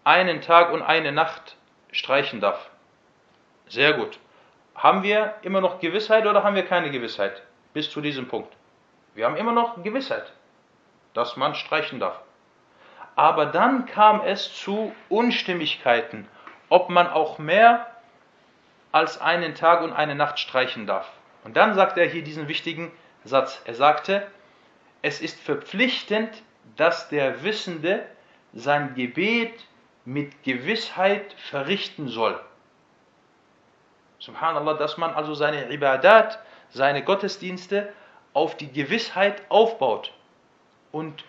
[0.04, 1.56] einen Tag und eine Nacht
[1.92, 2.70] streichen darf.
[3.68, 4.18] Sehr gut.
[4.74, 7.42] Haben wir immer noch Gewissheit oder haben wir keine Gewissheit?
[7.72, 8.52] Bis zu diesem Punkt.
[9.14, 10.32] Wir haben immer noch Gewissheit,
[11.14, 12.20] dass man streichen darf.
[13.16, 16.28] Aber dann kam es zu Unstimmigkeiten,
[16.68, 17.86] ob man auch mehr
[18.92, 21.10] als einen Tag und eine Nacht streichen darf.
[21.44, 22.92] Und dann sagt er hier diesen wichtigen
[23.24, 23.60] Satz.
[23.64, 24.26] Er sagte,
[25.02, 26.30] es ist verpflichtend,
[26.76, 28.04] dass der Wissende
[28.52, 29.66] sein Gebet
[30.04, 32.38] mit Gewissheit verrichten soll.
[34.18, 36.38] Subhanallah, dass man also seine Ibadat,
[36.70, 37.92] seine Gottesdienste
[38.34, 40.12] auf die Gewissheit aufbaut
[40.92, 41.24] und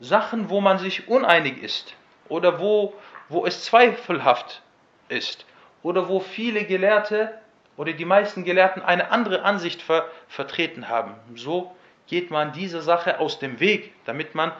[0.00, 1.94] Sachen, wo man sich uneinig ist
[2.28, 2.94] oder wo,
[3.28, 4.62] wo es zweifelhaft
[5.08, 5.46] ist
[5.82, 7.38] oder wo viele Gelehrte
[7.76, 11.14] oder die meisten Gelehrten eine andere Ansicht ver vertreten haben.
[11.34, 11.74] So
[12.06, 14.52] geht man diese Sache aus dem Weg, damit man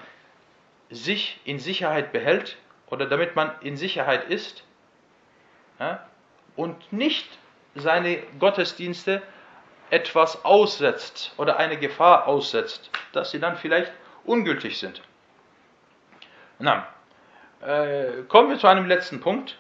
[0.91, 2.57] sich in Sicherheit behält
[2.89, 4.65] oder damit man in Sicherheit ist,
[5.79, 6.07] ja,
[6.55, 7.27] und nicht
[7.75, 9.23] seine Gottesdienste
[9.91, 13.93] etwas aussetzt oder eine Gefahr aussetzt, dass sie dann vielleicht
[14.25, 15.03] ungültig sind.
[16.59, 16.87] Na,
[17.61, 19.57] äh, kommen wir zu einem letzten Punkt.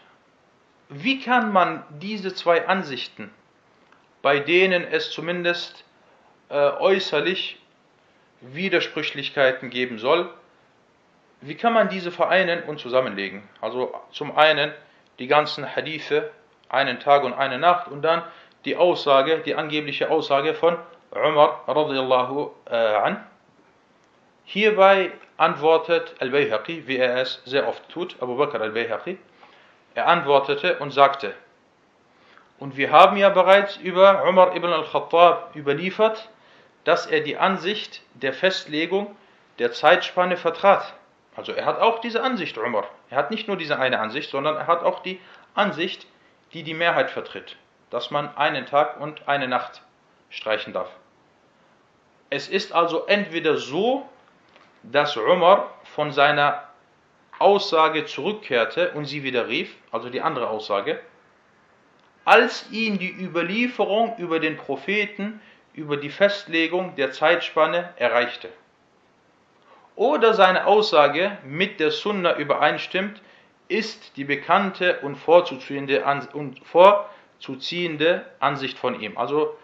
[0.88, 3.30] Wie kann man diese zwei Ansichten,
[4.22, 5.84] bei denen es zumindest
[6.48, 7.58] äh, äußerlich
[8.40, 10.30] Widersprüchlichkeiten geben soll,
[11.40, 13.42] wie kann man diese vereinen und zusammenlegen?
[13.60, 14.72] Also zum einen
[15.18, 16.30] die ganzen Hadithe,
[16.68, 18.22] einen Tag und eine Nacht und dann
[18.64, 20.76] die Aussage, die angebliche Aussage von
[21.10, 23.26] Umar radiallahu äh, an.
[24.48, 29.18] Hierbei antwortet Al-Bayhaqi, wie er es sehr oft tut, Abu Bakr Al-Bayhaqi,
[29.96, 31.34] er antwortete und sagte,
[32.58, 36.28] und wir haben ja bereits über Umar ibn al-Khattab überliefert,
[36.84, 39.16] dass er die Ansicht der Festlegung
[39.58, 40.94] der Zeitspanne vertrat.
[41.34, 42.84] Also er hat auch diese Ansicht, Umar.
[43.10, 45.20] Er hat nicht nur diese eine Ansicht, sondern er hat auch die
[45.54, 46.06] Ansicht,
[46.52, 47.56] die die Mehrheit vertritt,
[47.90, 49.82] dass man einen Tag und eine Nacht
[50.30, 50.90] streichen darf.
[52.30, 54.08] Es ist also entweder so,
[54.82, 56.62] dass Umar von seiner
[57.38, 61.00] Aussage zurückkehrte und sie wieder rief, also die andere Aussage,
[62.24, 65.40] als ihn die Überlieferung über den Propheten,
[65.74, 68.48] über die Festlegung der Zeitspanne erreichte.
[69.94, 73.22] Oder seine Aussage mit der Sunna übereinstimmt,
[73.68, 76.04] ist die bekannte und vorzuziehende
[78.40, 79.16] Ansicht von ihm.
[79.18, 79.56] Also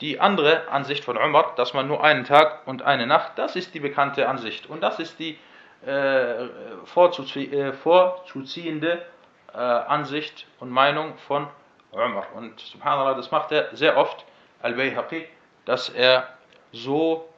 [0.00, 3.74] die andere Ansicht von Umar, dass man nur einen Tag und eine Nacht, das ist
[3.74, 4.68] die bekannte Ansicht.
[4.68, 5.38] Und das ist die
[5.86, 6.46] äh,
[6.84, 9.04] vorzuzie äh, vorzuziehende
[9.52, 11.48] äh, Ansicht und Meinung von
[11.92, 12.26] Umar.
[12.34, 14.24] Und subhanallah, das macht er sehr oft,
[14.62, 15.26] Al-Bayhaqi,
[15.64, 16.28] dass er
[16.72, 17.28] so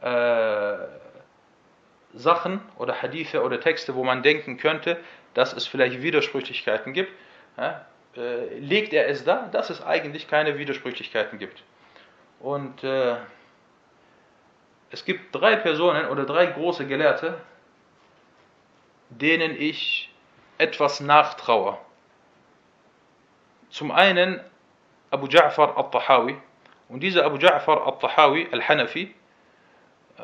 [0.00, 0.76] äh,
[2.14, 4.98] Sachen oder Hadithe oder Texte, wo man denken könnte,
[5.34, 7.12] dass es vielleicht Widersprüchlichkeiten gibt,
[8.16, 11.62] äh, legt er es da, dass es eigentlich keine Widersprüchlichkeiten gibt.
[12.40, 13.16] Und äh,
[14.90, 17.38] es gibt drei Personen oder drei große Gelehrte,
[19.10, 20.10] denen ich
[20.58, 21.78] etwas nachtraue.
[23.68, 24.40] Zum einen
[25.10, 26.36] Abu Ja'far al-Tahawi.
[26.88, 29.14] Und dieser Abu Ja'far al-Tahawi, al-Hanafi,
[30.18, 30.22] äh,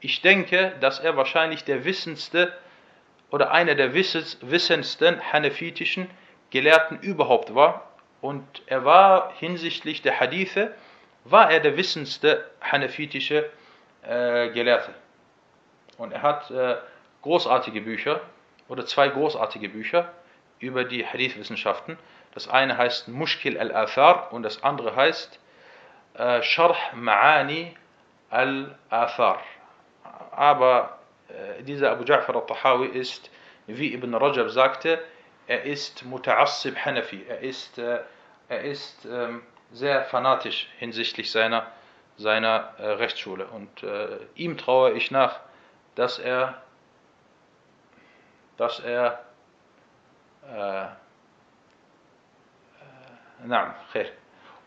[0.00, 2.52] ich denke, dass er wahrscheinlich der wissendste
[3.30, 6.08] oder einer der wissendsten hanefitischen
[6.50, 7.90] Gelehrten überhaupt war.
[8.20, 10.74] Und er war hinsichtlich der Hadithe,
[11.30, 13.50] war er der wissendste hanefitische
[14.02, 14.94] äh, Gelehrte.
[15.96, 16.76] Und er hat äh,
[17.22, 18.20] großartige Bücher
[18.68, 20.12] oder zwei großartige Bücher
[20.60, 21.98] über die Hadith-Wissenschaften.
[22.34, 25.38] Das eine heißt Mushkil al-Athar und das andere heißt
[26.14, 27.74] äh, Sharh Ma'ani
[28.30, 29.40] al-Athar.
[30.30, 33.30] Aber äh, dieser Abu Ja'far al-Tahawi ist,
[33.66, 35.02] wie Ibn Rajab sagte,
[35.46, 37.24] er ist Muta'assib Hanafi.
[37.28, 38.00] Er ist, äh,
[38.48, 41.66] er ist ähm, sehr fanatisch hinsichtlich seiner,
[42.16, 43.46] seiner äh, Rechtsschule.
[43.46, 45.40] Und äh, ihm traue ich nach,
[45.94, 46.62] dass er,
[48.56, 49.24] dass er,
[50.50, 50.88] äh, äh,
[53.44, 53.74] na,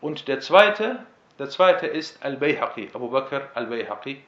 [0.00, 1.04] Und der zweite,
[1.38, 4.22] der zweite ist Al-Bayhaqi, Abu Bakr Al-Bayhaqi.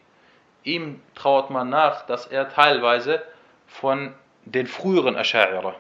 [0.65, 3.23] Ihm trauert man nach, dass er teilweise
[3.67, 4.15] von
[4.47, 5.75] den früheren Asha'ira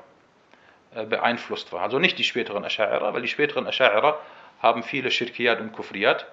[0.94, 1.82] äh, beeinflusst war.
[1.82, 4.16] Also nicht die späteren Asha'ira, weil die späteren Asha'ira
[4.64, 6.26] haben viele Shirkiyat und Kufriyat,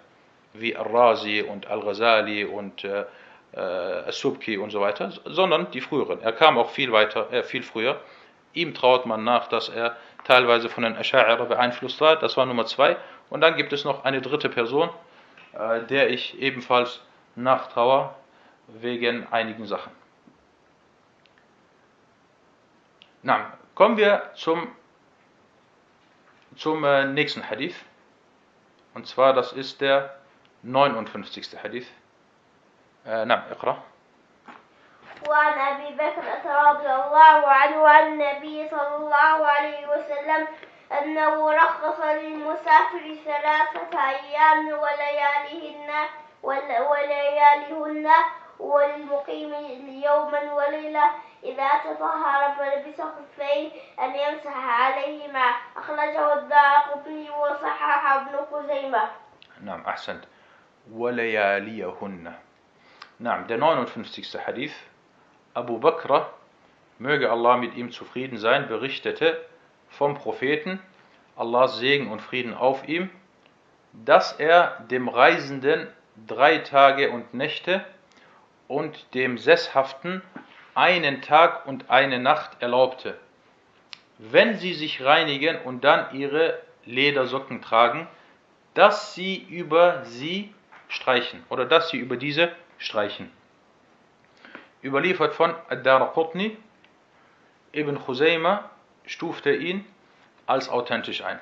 [0.53, 3.05] wie Al-Razi und Al-Ghazali und äh,
[3.53, 6.21] äh, As-Subki und so weiter, sondern die früheren.
[6.21, 7.99] Er kam auch viel weiter, äh, viel früher.
[8.53, 12.15] Ihm traut man nach, dass er teilweise von den Asha'ira beeinflusst war.
[12.15, 12.97] Das war Nummer zwei.
[13.29, 14.89] Und dann gibt es noch eine dritte Person,
[15.53, 17.01] äh, der ich ebenfalls
[17.35, 18.13] nachtraue
[18.67, 19.91] wegen einigen Sachen.
[23.23, 24.67] Na, kommen wir zum,
[26.55, 27.75] zum äh, nächsten Hadith.
[28.93, 30.15] Und zwar, das ist der
[30.63, 31.57] 59.
[31.63, 31.87] Hadith.
[33.05, 33.77] Äh, na, اقرأ.
[35.29, 40.47] وعن أبي بكر رضي الله عنه عن النبي صلى الله عليه وسلم
[40.99, 45.89] أنه رخص للمسافر ثلاثة أيام ولياليهن
[46.43, 48.09] ولياليهن
[48.59, 49.53] والمقيم
[50.05, 51.11] يوما وليلة
[51.44, 55.44] إذا تطهر فلبس خفين أن يمسح عليهما
[55.76, 59.10] أخرجه الدار قطني وصححه ابن خزيمة
[59.60, 60.24] نعم أحسنت
[60.92, 62.32] ولياليهن
[63.20, 64.46] نعم der 59.
[64.46, 64.74] Hadith
[65.54, 66.30] Abu Bakr
[66.98, 69.44] möge Allah mit ihm zufrieden sein berichtete
[69.88, 70.80] vom Propheten
[71.36, 73.10] Allahs Segen und Frieden auf ihm
[73.92, 75.88] dass er dem Reisenden
[76.26, 77.84] drei Tage und Nächte
[78.68, 80.22] und dem Sesshaften
[80.75, 83.17] einen Tag und eine Nacht erlaubte.
[84.21, 88.07] wenn sie sich reinigen und dann ihre Ledersocken tragen,
[88.75, 90.53] dass sie über sie
[90.89, 93.31] streichen oder dass sie über diese streichen.
[94.83, 96.55] Überliefert von Ad-Darqutni,
[97.73, 98.69] Ibn Khuzayma
[99.05, 99.85] stufte ihn
[100.45, 101.39] als authentisch ein.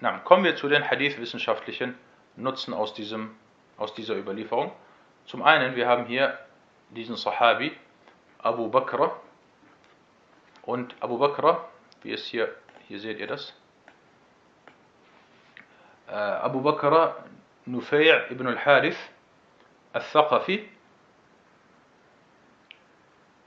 [0.00, 1.94] Na, kommen wir zu den Hadith-wissenschaftlichen
[2.36, 3.34] Nutzen aus, diesem,
[3.78, 4.72] aus dieser Überlieferung.
[5.26, 6.38] Zum einen, wir haben hier
[6.90, 7.76] diesen Sahabi,
[8.38, 9.12] Abu Bakr.
[10.62, 11.68] Und Abu Bakr,
[12.02, 12.54] wie es hier,
[12.88, 13.54] hier seht ihr das,
[16.08, 17.16] äh, Abu Bakr
[17.66, 18.96] Nufay' ibn al-Harith
[19.92, 20.68] al-Thaqafi,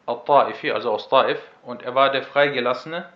[0.06, 3.10] al-Ta'ifi, also aus Taif, und er war der freigelassene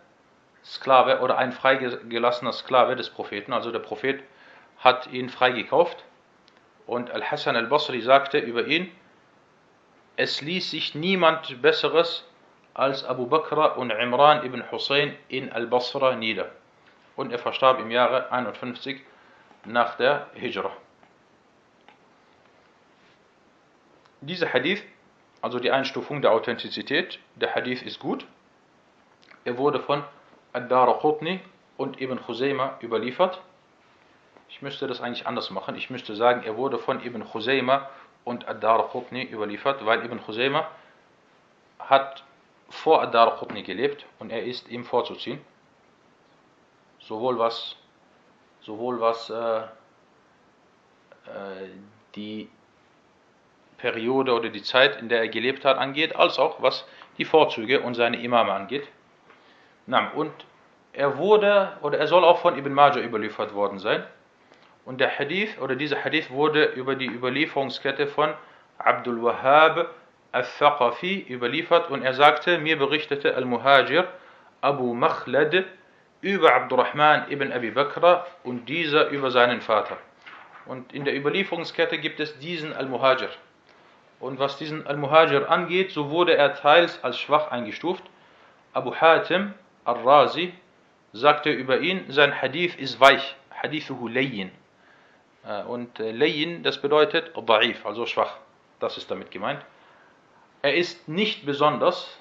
[0.64, 3.54] Sklave oder ein freigelassener Sklave des Propheten.
[3.54, 4.24] Also der Prophet
[4.80, 6.04] hat ihn freigekauft
[6.88, 8.92] und Al-Hassan al-Basri sagte über ihn,
[10.18, 12.26] es ließ sich niemand Besseres
[12.74, 16.52] als Abu Bakr und Imran ibn Hussein in Al-Basra nieder.
[17.16, 19.02] Und er verstarb im Jahre 51
[19.66, 20.72] nach der Hijra.
[24.22, 24.84] Dieser Hadith,
[25.42, 28.26] also die Einstufung der Authentizität, der Hadith ist gut.
[29.44, 30.04] Er wurde von
[30.54, 31.42] Ad-Daraqutni
[31.78, 33.42] und Ibn Khuzayma überliefert.
[34.56, 35.76] Ich müsste das eigentlich anders machen.
[35.76, 37.90] Ich müsste sagen, er wurde von Ibn Khuzayma
[38.24, 40.66] und Ad-Daraqutni überliefert, weil Ibn Khuzayma
[41.78, 42.24] hat
[42.70, 45.42] vor Ad-Daraqutni gelebt und er ist ihm vorzuziehen.
[47.00, 47.76] Sowohl was,
[48.62, 49.66] sowohl was äh, äh,
[52.16, 52.50] die
[53.78, 56.88] Periode oder die Zeit, in der er gelebt hat, angeht, als auch was
[57.18, 58.88] die Vorzüge und seine Imame angeht.
[59.86, 60.32] Na, und
[60.94, 64.06] er wurde, oder er soll auch von Ibn Majah überliefert worden sein.
[64.86, 68.34] Und der Hadith, oder dieser Hadith wurde über die Überlieferungskette von
[68.78, 69.90] Abdul Wahhab
[70.32, 74.08] al-Thaqafi überliefert und er sagte, mir berichtete Al-Muhajir
[74.62, 75.64] Abu Makhlad
[76.22, 79.98] über Abdurrahman ibn Abi Bakr und dieser über seinen Vater.
[80.66, 83.30] Und in der Überlieferungskette gibt es diesen Al-Muhajir.
[84.20, 88.04] Und was diesen Al-Muhajir angeht, so wurde er teils als schwach eingestuft.
[88.74, 90.54] Abu Hatim al-Razi
[91.14, 94.52] sagte über ihn, sein Hadith ist weich, Hadithuhu layyin.
[95.48, 98.38] Äh, und äh, layyin, das bedeutet da'if, also schwach.
[98.80, 99.64] Das ist damit gemeint.
[100.62, 102.18] Er ist nicht besonders,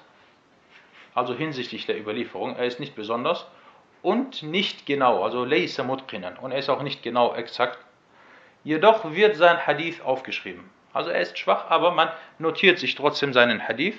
[1.13, 3.47] also hinsichtlich der Überlieferung, er ist nicht besonders
[4.01, 6.37] und nicht genau, also laysa mutqinan.
[6.37, 7.79] Und er ist auch nicht genau exakt.
[8.63, 10.69] Jedoch wird sein Hadith aufgeschrieben.
[10.93, 12.09] Also er ist schwach, aber man
[12.39, 13.97] notiert sich trotzdem seinen Hadith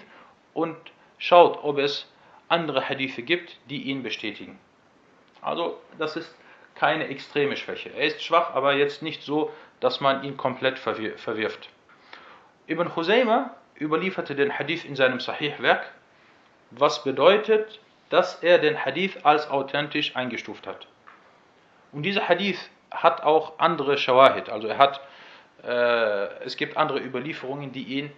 [0.54, 0.76] und
[1.18, 2.10] schaut, ob es
[2.48, 4.58] andere Hadithe gibt, die ihn bestätigen.
[5.42, 6.34] Also das ist
[6.76, 7.90] keine extreme Schwäche.
[7.90, 11.68] Er ist schwach, aber jetzt nicht so, dass man ihn komplett verwirft.
[12.68, 15.90] Ibn Husayma überlieferte den Hadith in seinem Sahih-Werk,
[16.70, 20.86] was bedeutet, dass er den Hadith als authentisch eingestuft hat.
[21.92, 22.58] Und dieser Hadith
[22.90, 25.00] hat auch andere Shawahid, also er hat,
[25.64, 28.12] äh, es gibt andere Überlieferungen, die ihn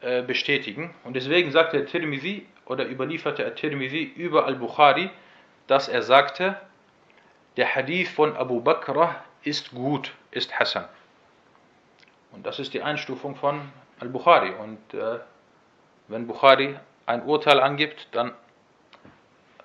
[0.00, 0.94] äh, bestätigen.
[1.04, 5.10] Und deswegen sagt der Tirmidhi oder überlieferte der Tirmidhi über Al-Bukhari,
[5.66, 6.56] dass er sagte,
[7.56, 10.88] der Hadith von Abu Bakr ist gut, ist Hassan.
[12.32, 14.54] Und das ist die Einstufung von Al-Bukhari.
[14.54, 15.18] Und äh,
[16.08, 18.30] wenn Bukhari ein Urteil angibt, dann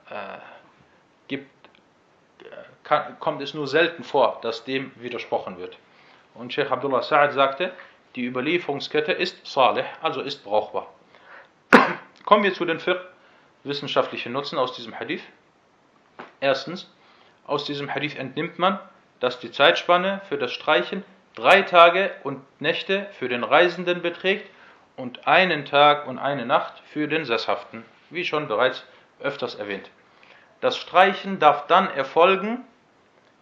[0.09, 0.37] äh,
[1.27, 1.49] gibt,
[2.41, 2.45] äh,
[2.83, 5.77] kann, kommt es nur selten vor, dass dem widersprochen wird.
[6.33, 7.71] Und Sheikh Abdullah Sa'ad sagte,
[8.15, 10.87] die Überlieferungskette ist salih, also ist brauchbar.
[12.25, 13.05] Kommen wir zu den vier
[13.63, 15.23] wissenschaftlichen Nutzen aus diesem Hadith.
[16.39, 16.89] Erstens,
[17.45, 18.79] aus diesem Hadith entnimmt man,
[19.19, 21.03] dass die Zeitspanne für das Streichen
[21.35, 24.49] drei Tage und Nächte für den Reisenden beträgt
[24.95, 28.85] und einen Tag und eine Nacht für den Sesshaften, wie schon bereits
[29.19, 29.89] öfters erwähnt.
[30.61, 32.63] Das Streichen darf dann erfolgen,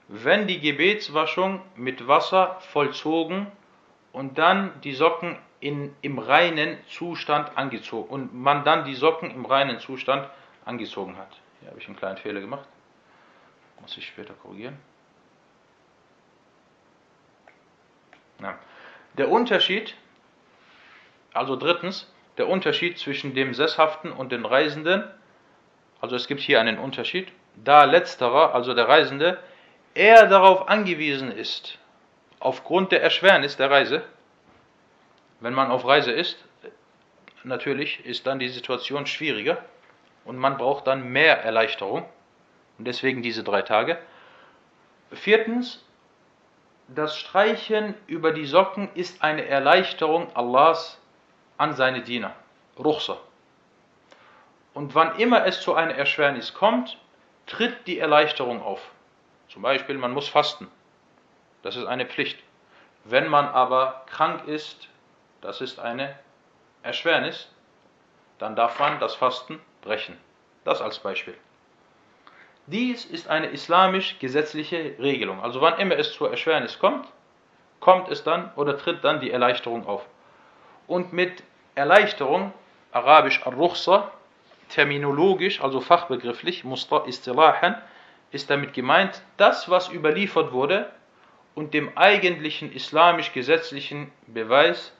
[0.08, 3.48] wenn die Gebetswaschung mit Wasser vollzogen
[4.12, 9.46] und dann die Socken in, im reinen Zustand angezogen und man dann die Socken im
[9.46, 10.28] reinen Zustand
[10.66, 11.40] angezogen hat.
[11.62, 12.68] Hier habe ich einen kleinen Fehler gemacht.
[13.84, 14.78] Muss ich später korrigieren.
[18.42, 18.58] Ja.
[19.18, 19.94] Der Unterschied,
[21.34, 25.04] also drittens, der Unterschied zwischen dem Sesshaften und den Reisenden,
[26.00, 29.38] also es gibt hier einen Unterschied, da letzterer, also der Reisende,
[29.94, 31.78] eher darauf angewiesen ist,
[32.40, 34.04] aufgrund der Erschwernis der Reise,
[35.42, 36.38] wenn man auf Reise ist,
[37.44, 39.58] natürlich ist dann die Situation schwieriger
[40.24, 42.06] und man braucht dann mehr Erleichterung.
[42.78, 43.98] Und deswegen diese drei Tage.
[45.12, 45.84] Viertens,
[46.88, 51.00] das Streichen über die Socken ist eine Erleichterung Allahs
[51.58, 52.36] an seine Diener.
[52.78, 53.18] Ruchsa.
[54.74, 56.98] Und wann immer es zu einer Erschwernis kommt,
[57.46, 58.82] tritt die Erleichterung auf.
[59.50, 60.68] Zum Beispiel, man muss fasten.
[61.62, 62.40] Das ist eine Pflicht.
[63.04, 64.88] Wenn man aber krank ist,
[65.42, 66.18] das ist eine
[66.82, 67.50] Erschwernis,
[68.40, 70.18] dann darf man das Fasten brechen.
[70.64, 71.38] Das als Beispiel.
[72.66, 75.42] Dies ist eine islamisch-gesetzliche Regelung.
[75.42, 77.06] Also wann immer es zur Erschwernis kommt,
[77.82, 80.06] kommt es dann oder tritt dann die Erleichterung auf.
[80.88, 81.44] Und mit
[81.76, 82.54] Erleichterung,
[82.94, 84.12] arabisch al-Ruchsa,
[84.70, 87.82] terminologisch, also fachbegrifflich, Musta istilahan,
[88.32, 90.90] ist damit gemeint, das, was überliefert wurde
[91.56, 94.94] und dem eigentlichen islamisch-gesetzlichen Beweis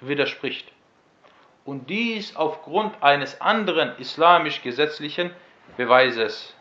[0.00, 0.70] widerspricht.
[1.64, 5.32] Und dies aufgrund eines anderen islamisch-gesetzlichen
[5.76, 6.54] Beweises.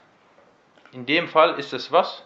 [0.91, 2.23] In dem Fall ist es was?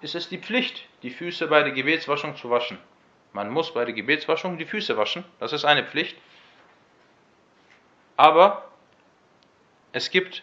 [0.00, 2.78] Ist es die Pflicht, die Füße bei der Gebetswaschung zu waschen.
[3.32, 6.16] Man muss bei der Gebetswaschung die Füße waschen, das ist eine Pflicht.
[8.16, 8.68] Aber
[9.92, 10.42] es gibt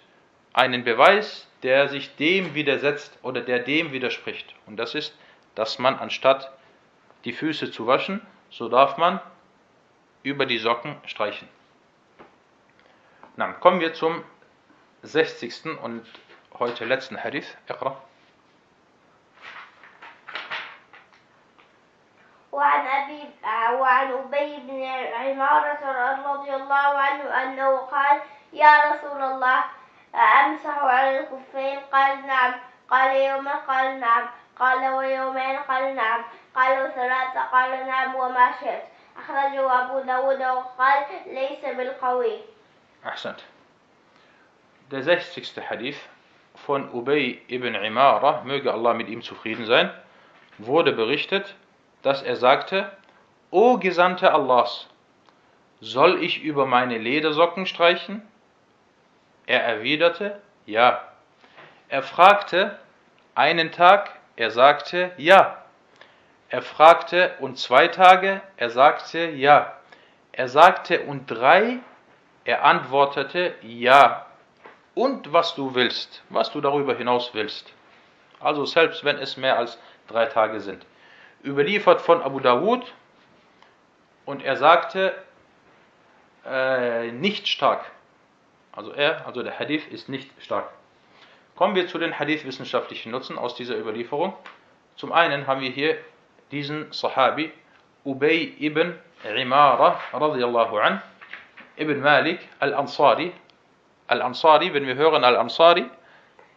[0.54, 4.54] einen Beweis, der sich dem widersetzt oder der dem widerspricht.
[4.66, 5.18] Und das ist,
[5.56, 6.52] dass man anstatt
[7.24, 9.22] die Füße zu waschen, so darf man
[10.24, 11.48] über die Socken streichen.
[13.38, 14.24] Dann kommen wir zum
[15.04, 15.80] 60.
[15.82, 16.06] und
[16.62, 17.50] heute letzten Hadith.
[17.68, 17.98] Iqra.
[22.52, 23.30] وعن أبي
[23.80, 24.84] وعن أبي بن
[25.14, 25.84] عمارة
[26.34, 28.22] رضي الله عنه أنه قال
[28.54, 29.64] يا رسول الله
[30.16, 32.54] أمسح على الخفين قال نعم.
[32.90, 34.30] قال يوما قال نعم.
[34.60, 36.22] قال ويومين؟ قال نعم.
[36.56, 38.16] قال وثلاثة؟ قال نعم.
[38.16, 38.84] وما شئت.
[39.18, 42.42] أخرجه أبو داود وقال ليس بالقوي.
[43.06, 43.40] أحسنت.
[44.92, 45.64] Der 60.
[45.64, 46.02] Hadith
[46.66, 49.92] von Ubay ibn Imara, möge Allah mit ihm zufrieden sein,
[50.58, 51.56] wurde berichtet,
[52.02, 52.92] dass er sagte,
[53.50, 54.88] O Gesandter Allahs,
[55.82, 58.22] soll ich über meine Ledersocken streichen?
[59.48, 61.02] Er erwiderte, ja.
[61.90, 62.80] Er fragte
[63.36, 65.58] einen Tag, er sagte, ja.
[66.50, 69.74] Er fragte und zwei Tage, er sagte, ja.
[70.32, 71.80] Er sagte und drei,
[72.46, 74.26] er antwortete, ja.
[74.94, 77.72] Und was du willst, was du darüber hinaus willst.
[78.40, 80.86] Also selbst wenn es mehr als drei Tage sind
[81.44, 82.94] überliefert von Abu Dawud
[84.26, 85.14] und er sagte,
[86.46, 87.86] äh, nicht stark.
[88.72, 90.70] Also er, also der Hadith ist nicht stark.
[91.56, 94.34] Kommen wir zu den Hadith-wissenschaftlichen Nutzen aus dieser Überlieferung.
[94.96, 95.98] Zum einen haben wir hier
[96.52, 97.52] diesen Sahabi
[98.06, 101.02] Ubay ibn Imara radiallahu an,
[101.78, 103.34] ibn Malik al-Ansari.
[104.07, 105.87] Al-Ansari, wenn wir hören Al-Ansari,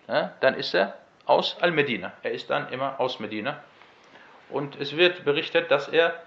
[0.07, 2.13] ja, dann ist er aus Al-Medina.
[2.23, 3.63] Er ist dann immer aus Medina.
[4.49, 6.21] Und es wird berichtet, dass er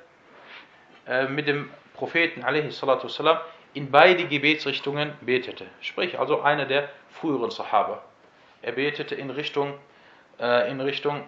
[1.06, 3.38] äh, mit dem Propheten والسلام,
[3.74, 5.66] in beide Gebetsrichtungen betete.
[5.80, 8.02] Sprich, also einer der früheren Sahaba.
[8.60, 9.78] Er betete in Richtung,
[10.38, 11.26] äh, in Richtung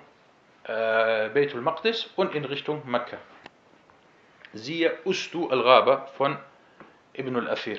[0.64, 3.16] äh, Beitul Maqdis und in Richtung Mekka.
[4.52, 6.38] Siehe Ustu al-Ghaba von
[7.14, 7.78] Ibn al-Afir.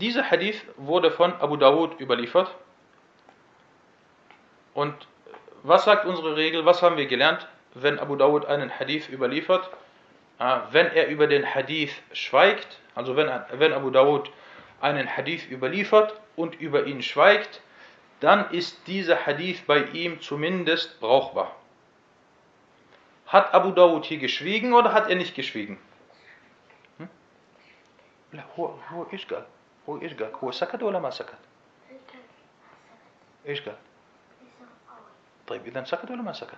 [0.00, 2.54] Dieser Hadith wurde von Abu Dawud überliefert
[4.74, 4.94] und
[5.62, 6.64] was sagt unsere Regel?
[6.64, 9.70] Was haben wir gelernt, wenn Abu Dawud einen Hadith überliefert?
[10.38, 14.30] Ah, wenn er über den Hadith schweigt, also wenn, wenn Abu Dawud
[14.80, 17.60] einen Hadith überliefert und über ihn schweigt,
[18.20, 21.54] dann ist dieser Hadith bei ihm zumindest brauchbar.
[23.26, 25.78] Hat Abu Dawud hier geschwiegen oder hat er nicht geschwiegen?
[26.98, 27.08] Hm?
[29.89, 31.37] هو هو ايش قال؟ هو ايش قال؟ هو سكت ولا ما سكت؟
[33.47, 33.77] ايش قال؟
[35.47, 36.57] طيب إذا سكت ولا ما سكت؟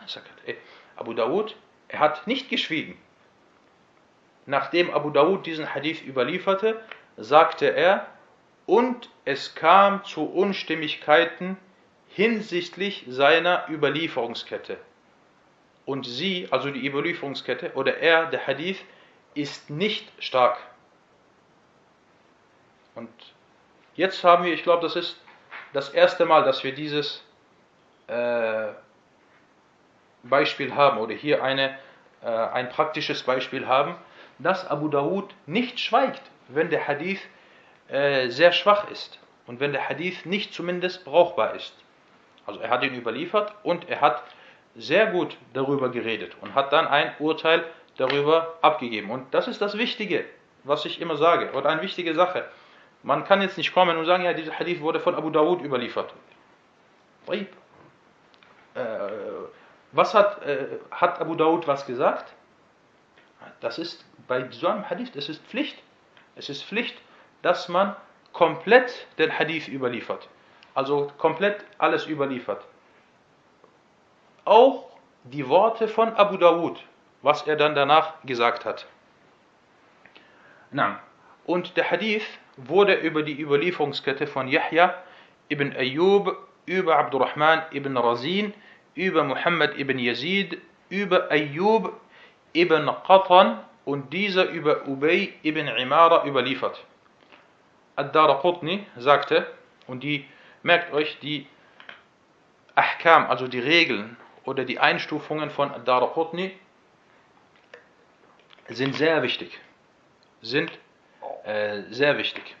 [0.00, 0.34] ما سكت.
[0.48, 0.58] إيه؟
[0.96, 1.54] Abu Dawud,
[1.88, 2.96] er hat nicht geschwiegen.
[4.46, 6.82] Nachdem Abu Dawud diesen Hadith überlieferte,
[7.16, 8.06] sagte er,
[8.66, 11.56] und es kam zu Unstimmigkeiten
[12.08, 14.76] hinsichtlich seiner Überlieferungskette.
[15.86, 18.84] Und sie, also die Überlieferungskette, oder er, der Hadith,
[19.34, 20.58] ist nicht stark.
[22.95, 23.09] Und
[23.95, 25.21] jetzt haben wir, ich glaube, das ist
[25.73, 27.23] das erste Mal, dass wir dieses
[28.07, 28.67] äh,
[30.23, 31.77] Beispiel haben oder hier eine,
[32.23, 33.95] äh, ein praktisches Beispiel haben,
[34.39, 37.21] dass Abu Dawud nicht schweigt, wenn der Hadith
[37.89, 41.75] äh, sehr schwach ist und wenn der Hadith nicht zumindest brauchbar ist.
[42.45, 44.23] Also er hat ihn überliefert und er hat
[44.75, 47.63] sehr gut darüber geredet und hat dann ein Urteil
[47.97, 49.09] darüber abgegeben.
[49.09, 50.25] Und das ist das Wichtige,
[50.63, 52.45] was ich immer sage, oder eine wichtige Sache.
[53.05, 56.11] Man kann jetzt nicht kommen und sagen, ja, dieser Hadith wurde von Abu Dawud überliefert.
[58.73, 58.79] Äh,
[59.91, 62.33] was hat, äh, hat Abu Dawud was gesagt?
[63.59, 65.77] Das ist bei so einem Hadith, es ist Pflicht.
[66.35, 66.99] Es ist Pflicht,
[67.43, 67.95] dass man
[68.33, 70.27] komplett den Hadith überliefert.
[70.73, 72.65] Also komplett alles überliefert.
[74.45, 74.89] Auch
[75.25, 76.83] die Worte von Abu Dawud,
[77.21, 78.87] was er dann danach gesagt hat.
[80.71, 80.99] Na,
[81.45, 82.25] und der Hadith
[82.57, 84.95] wurde über die Überlieferungskette von Yahya
[85.49, 88.53] ibn Ayyub, über Abdurrahman ibn Razin,
[88.95, 90.57] über Muhammad ibn Yazid,
[90.89, 91.93] über Ayyub
[92.53, 96.83] ibn Qatan und dieser über Ubay ibn Imara überliefert.
[97.95, 99.47] Ad-Daraqutni sagte,
[99.87, 100.25] und die,
[100.63, 101.47] merkt euch, die
[102.75, 106.51] Ahkam, also die Regeln oder die Einstufungen von Ad-Daraqutni
[108.67, 109.59] sind sehr wichtig.
[110.41, 110.71] Sind
[111.43, 112.55] äh, sehr wichtig.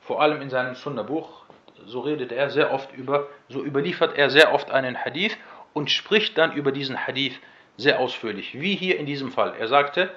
[0.00, 1.44] Vor allem in seinem Sunna-Buch,
[1.86, 5.36] so redet er sehr oft über, so überliefert er sehr oft einen Hadith
[5.72, 7.38] und spricht dann über diesen Hadith
[7.76, 9.54] sehr ausführlich, wie hier in diesem Fall.
[9.58, 10.10] Er sagte,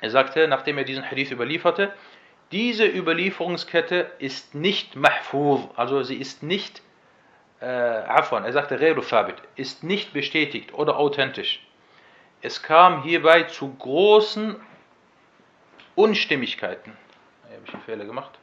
[0.00, 1.92] er sagte, nachdem er diesen Hadith überlieferte,
[2.52, 6.82] diese Überlieferungskette ist nicht mahfuz, also sie ist nicht,
[7.60, 11.66] äh, er sagte, thabit, ist nicht bestätigt oder authentisch.
[12.42, 14.56] Es kam hierbei zu großen
[15.94, 16.92] Unstimmigkeiten.
[17.46, 18.38] Hier habe ich einen Fehler gemacht.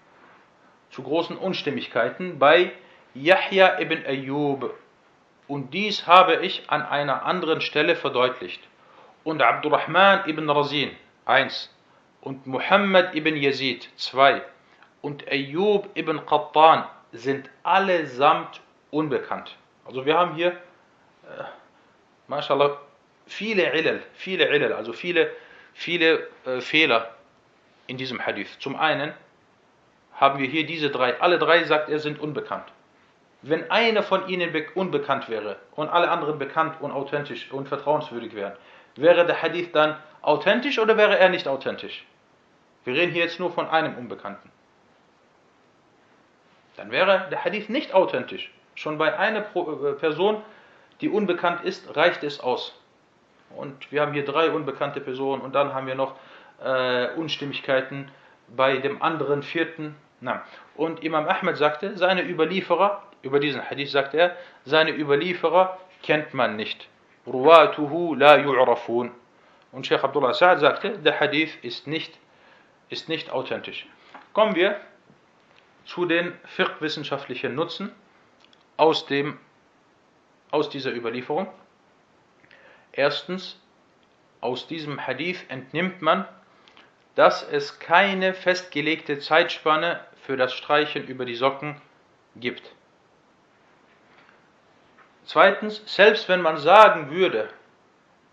[0.89, 2.71] Zu großen Unstimmigkeiten bei
[3.13, 4.73] Yahya ibn Ayyub.
[5.47, 8.61] Und dies habe ich an einer anderen Stelle verdeutlicht.
[9.23, 10.91] Und Abdurrahman ibn Razin,
[11.25, 11.73] 1.
[12.21, 14.41] Und Muhammad ibn Yazid, 2.
[15.01, 19.57] Und Ayyub ibn Qattan sind allesamt unbekannt.
[19.85, 21.43] Also wir haben hier, äh,
[22.27, 22.77] mashallah,
[23.25, 25.31] viele Ilal, viele Ilal, also viele,
[25.73, 27.13] viele äh, Fehler
[27.91, 28.57] in diesem Hadith.
[28.59, 29.13] Zum einen
[30.13, 32.71] haben wir hier diese drei, alle drei sagt er sind unbekannt.
[33.41, 38.53] Wenn einer von ihnen unbekannt wäre und alle anderen bekannt und authentisch und vertrauenswürdig wären,
[38.95, 42.05] wäre der Hadith dann authentisch oder wäre er nicht authentisch?
[42.85, 44.49] Wir reden hier jetzt nur von einem Unbekannten.
[46.77, 48.53] Dann wäre der Hadith nicht authentisch.
[48.75, 50.41] Schon bei einer äh, Person,
[51.01, 52.73] die unbekannt ist, reicht es aus.
[53.53, 56.15] Und wir haben hier drei unbekannte Personen und dann haben wir noch
[56.63, 58.11] äh, Unstimmigkeiten
[58.47, 59.95] bei dem anderen vierten.
[60.19, 60.43] Na.
[60.75, 64.35] Und Imam Ahmed sagte, seine Überlieferer, über diesen Hadith sagt er,
[64.65, 66.87] seine Überlieferer kennt man nicht.
[67.25, 69.11] Ruwatuhu la yu'rafun.
[69.71, 72.17] Und Sheikh Abdullah Sa'ad sagte, der Hadith ist nicht,
[72.89, 73.85] ist nicht authentisch.
[74.33, 74.79] Kommen wir
[75.85, 77.91] zu den fiqh-wissenschaftlichen Nutzen
[78.77, 79.37] aus, dem,
[80.51, 81.47] aus dieser Überlieferung.
[82.91, 83.59] Erstens,
[84.41, 86.27] aus diesem Hadith entnimmt man,
[87.15, 91.81] dass es keine festgelegte Zeitspanne für das Streichen über die Socken
[92.35, 92.71] gibt.
[95.25, 97.49] Zweitens, selbst wenn man sagen würde,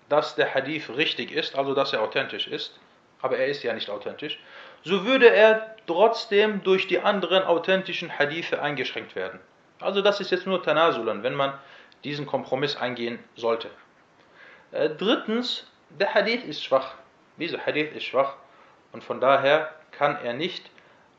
[0.09, 2.79] dass der Hadith richtig ist, also dass er authentisch ist,
[3.21, 4.39] aber er ist ja nicht authentisch,
[4.85, 9.41] so würde er trotzdem durch die anderen authentischen Hadithe eingeschränkt werden.
[9.81, 11.59] Also das ist jetzt nur Tanasulan, wenn man
[12.05, 13.71] diesen Kompromiss eingehen sollte.
[14.73, 16.95] Äh, drittens, der Hadith ist schwach.
[17.37, 18.37] Dieser Hadith ist schwach
[18.93, 20.71] und von daher kann er nicht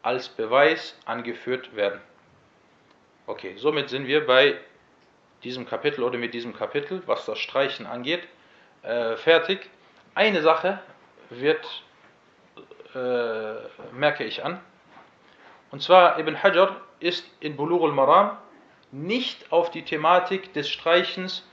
[0.01, 1.99] als Beweis angeführt werden.
[3.27, 4.57] Okay, somit sind wir bei
[5.43, 8.27] diesem Kapitel oder mit diesem Kapitel, was das Streichen angeht,
[8.83, 9.69] äh, fertig.
[10.15, 10.79] Eine Sache
[11.29, 11.83] wird,
[12.95, 14.59] äh, merke ich an,
[15.71, 18.37] und zwar Ibn Hajar ist in Bulur al-Maram
[18.91, 21.45] nicht auf die Thematik des Streichens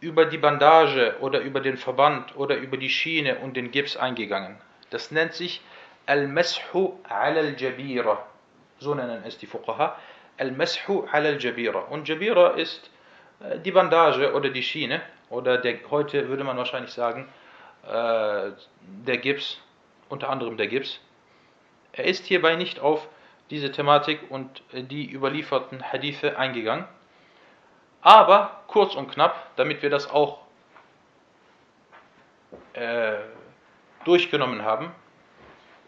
[0.00, 4.58] über die Bandage oder über den Verband oder über die Schiene und den Gips eingegangen.
[4.90, 5.60] Das nennt sich
[6.06, 8.26] Al-Mashu al-Jabira.
[8.78, 9.96] So nennen es die Fuqaha.
[10.38, 11.80] Al-Mashu al-Jabira.
[11.80, 12.90] Und Jabira ist
[13.40, 15.02] äh, die Bandage oder die Schiene.
[15.30, 17.28] Oder der, heute würde man wahrscheinlich sagen,
[17.84, 18.50] äh,
[19.06, 19.58] der Gips,
[20.08, 21.00] unter anderem der Gips.
[21.92, 23.08] Er ist hierbei nicht auf
[23.50, 26.86] diese Thematik und die überlieferten Hadithe eingegangen.
[28.02, 30.40] Aber kurz und knapp, damit wir das auch
[32.74, 33.16] äh,
[34.06, 34.92] durchgenommen haben,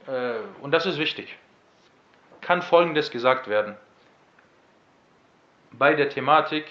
[0.07, 1.37] äh, und das ist wichtig,
[2.41, 3.77] kann Folgendes gesagt werden.
[5.73, 6.67] Bei der Thematik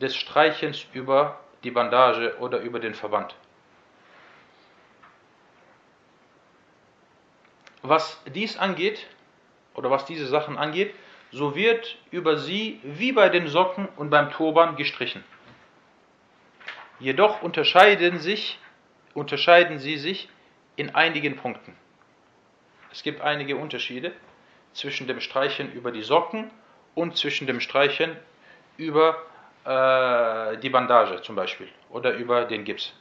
[0.00, 3.34] des Streichens über die Bandage oder über den Verband.
[7.82, 9.06] Was dies angeht,
[9.74, 10.94] oder was diese Sachen angeht,
[11.32, 15.24] so wird über sie wie bei den Socken und beim Turban gestrichen.
[17.00, 18.58] Jedoch unterscheiden sich
[19.14, 20.28] unterscheiden sie sich
[20.76, 21.76] in einigen Punkten.
[22.92, 24.12] Es gibt einige Unterschiede
[24.72, 26.50] zwischen dem Streichen über die Socken
[26.94, 28.16] und zwischen dem Streichen
[28.76, 29.22] über
[29.64, 32.92] äh, die Bandage zum Beispiel oder über den Gips.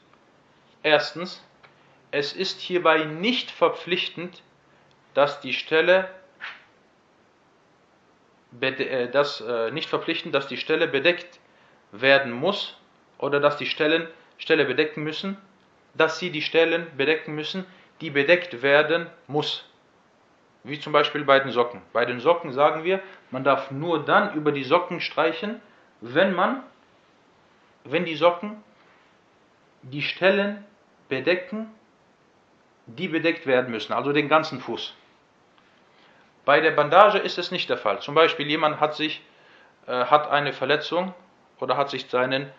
[0.83, 1.43] Erstens,
[2.11, 4.43] es ist hierbei nicht verpflichtend,
[5.13, 6.09] dass die Stelle
[8.61, 11.39] äh, das, äh, nicht verpflichtend, dass die Stelle bedeckt
[11.91, 12.77] werden muss
[13.17, 14.07] oder dass die Stellen
[14.37, 15.37] Stelle bedecken müssen,
[15.93, 17.65] dass sie die Stellen bedecken müssen,
[18.01, 19.69] die bedeckt werden muss.
[20.63, 21.81] Wie zum Beispiel bei den Socken.
[21.91, 25.61] Bei den Socken sagen wir, man darf nur dann über die Socken streichen,
[26.01, 26.63] wenn man,
[27.83, 28.63] wenn die Socken
[29.81, 30.63] die Stellen
[31.09, 31.69] bedecken,
[32.85, 34.93] die bedeckt werden müssen, also den ganzen Fuß.
[36.45, 38.01] Bei der Bandage ist es nicht der Fall.
[38.01, 39.21] Zum Beispiel jemand hat sich
[39.87, 41.13] äh, hat eine Verletzung
[41.59, 42.49] oder hat sich seinen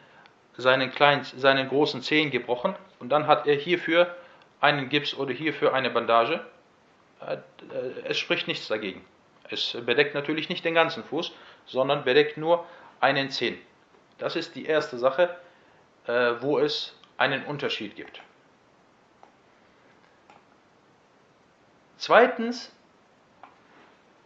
[0.56, 4.14] seinen kleinen seinen großen Zehen gebrochen und dann hat er hierfür
[4.60, 6.44] einen Gips oder hierfür eine Bandage.
[7.20, 7.38] Äh, äh,
[8.04, 9.04] es spricht nichts dagegen.
[9.50, 11.32] Es bedeckt natürlich nicht den ganzen Fuß,
[11.66, 12.64] sondern bedeckt nur
[13.00, 13.58] einen Zehen.
[14.18, 15.36] Das ist die erste Sache,
[16.06, 18.20] äh, wo es einen Unterschied gibt.
[21.98, 22.72] Zweitens,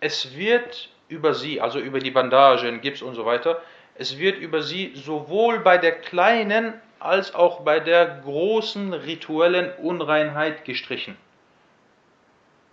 [0.01, 3.61] es wird über sie, also über die Bandagen, Gips und so weiter,
[3.99, 10.65] es wird über sie sowohl bei der kleinen als auch bei der großen rituellen Unreinheit
[10.65, 11.17] gestrichen.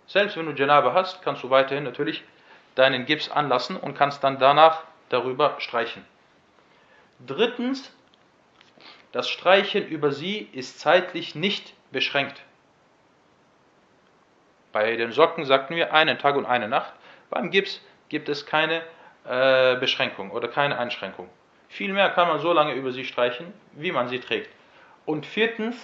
[0.05, 2.23] Selbst wenn du Janabe hast, kannst du weiterhin natürlich
[2.75, 6.05] deinen Gips anlassen und kannst dann danach darüber streichen.
[7.25, 7.91] Drittens,
[9.11, 12.43] das Streichen über sie ist zeitlich nicht beschränkt.
[14.71, 16.93] Bei den Socken sagten wir einen Tag und eine Nacht.
[17.31, 18.83] Beim Gips gibt es keine
[19.27, 21.29] äh, Beschränkung oder keine Einschränkung.
[21.67, 24.49] Vielmehr kann man so lange über sie streichen, wie man sie trägt.
[25.05, 25.75] Und viertens,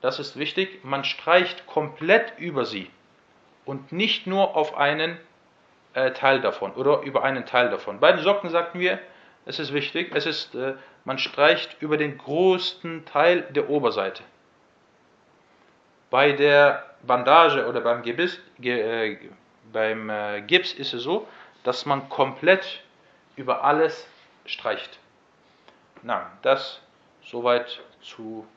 [0.00, 2.90] das ist wichtig, man streicht komplett über sie
[3.64, 5.18] und nicht nur auf einen
[5.94, 8.00] äh, Teil davon oder über einen Teil davon.
[8.00, 8.98] Bei den Socken sagten wir,
[9.46, 10.74] es ist wichtig, es ist, äh,
[11.04, 14.22] man streicht über den größten Teil der Oberseite.
[16.10, 19.16] Bei der Bandage oder beim Gips, äh,
[19.72, 21.26] beim äh, Gips ist es so,
[21.65, 22.81] dass man komplett
[23.35, 24.07] über alles
[24.45, 24.99] streicht.
[26.03, 26.81] Na, das
[27.23, 28.47] soweit zu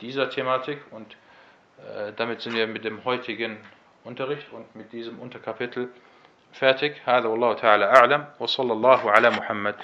[0.00, 1.16] dieser Thematik und
[1.78, 3.58] äh, damit sind wir mit dem heutigen
[4.04, 5.88] Unterricht und mit diesem Unterkapitel
[6.52, 7.00] fertig.
[7.06, 9.76] هذا والله تعالى أعلم وصلى الله على محمد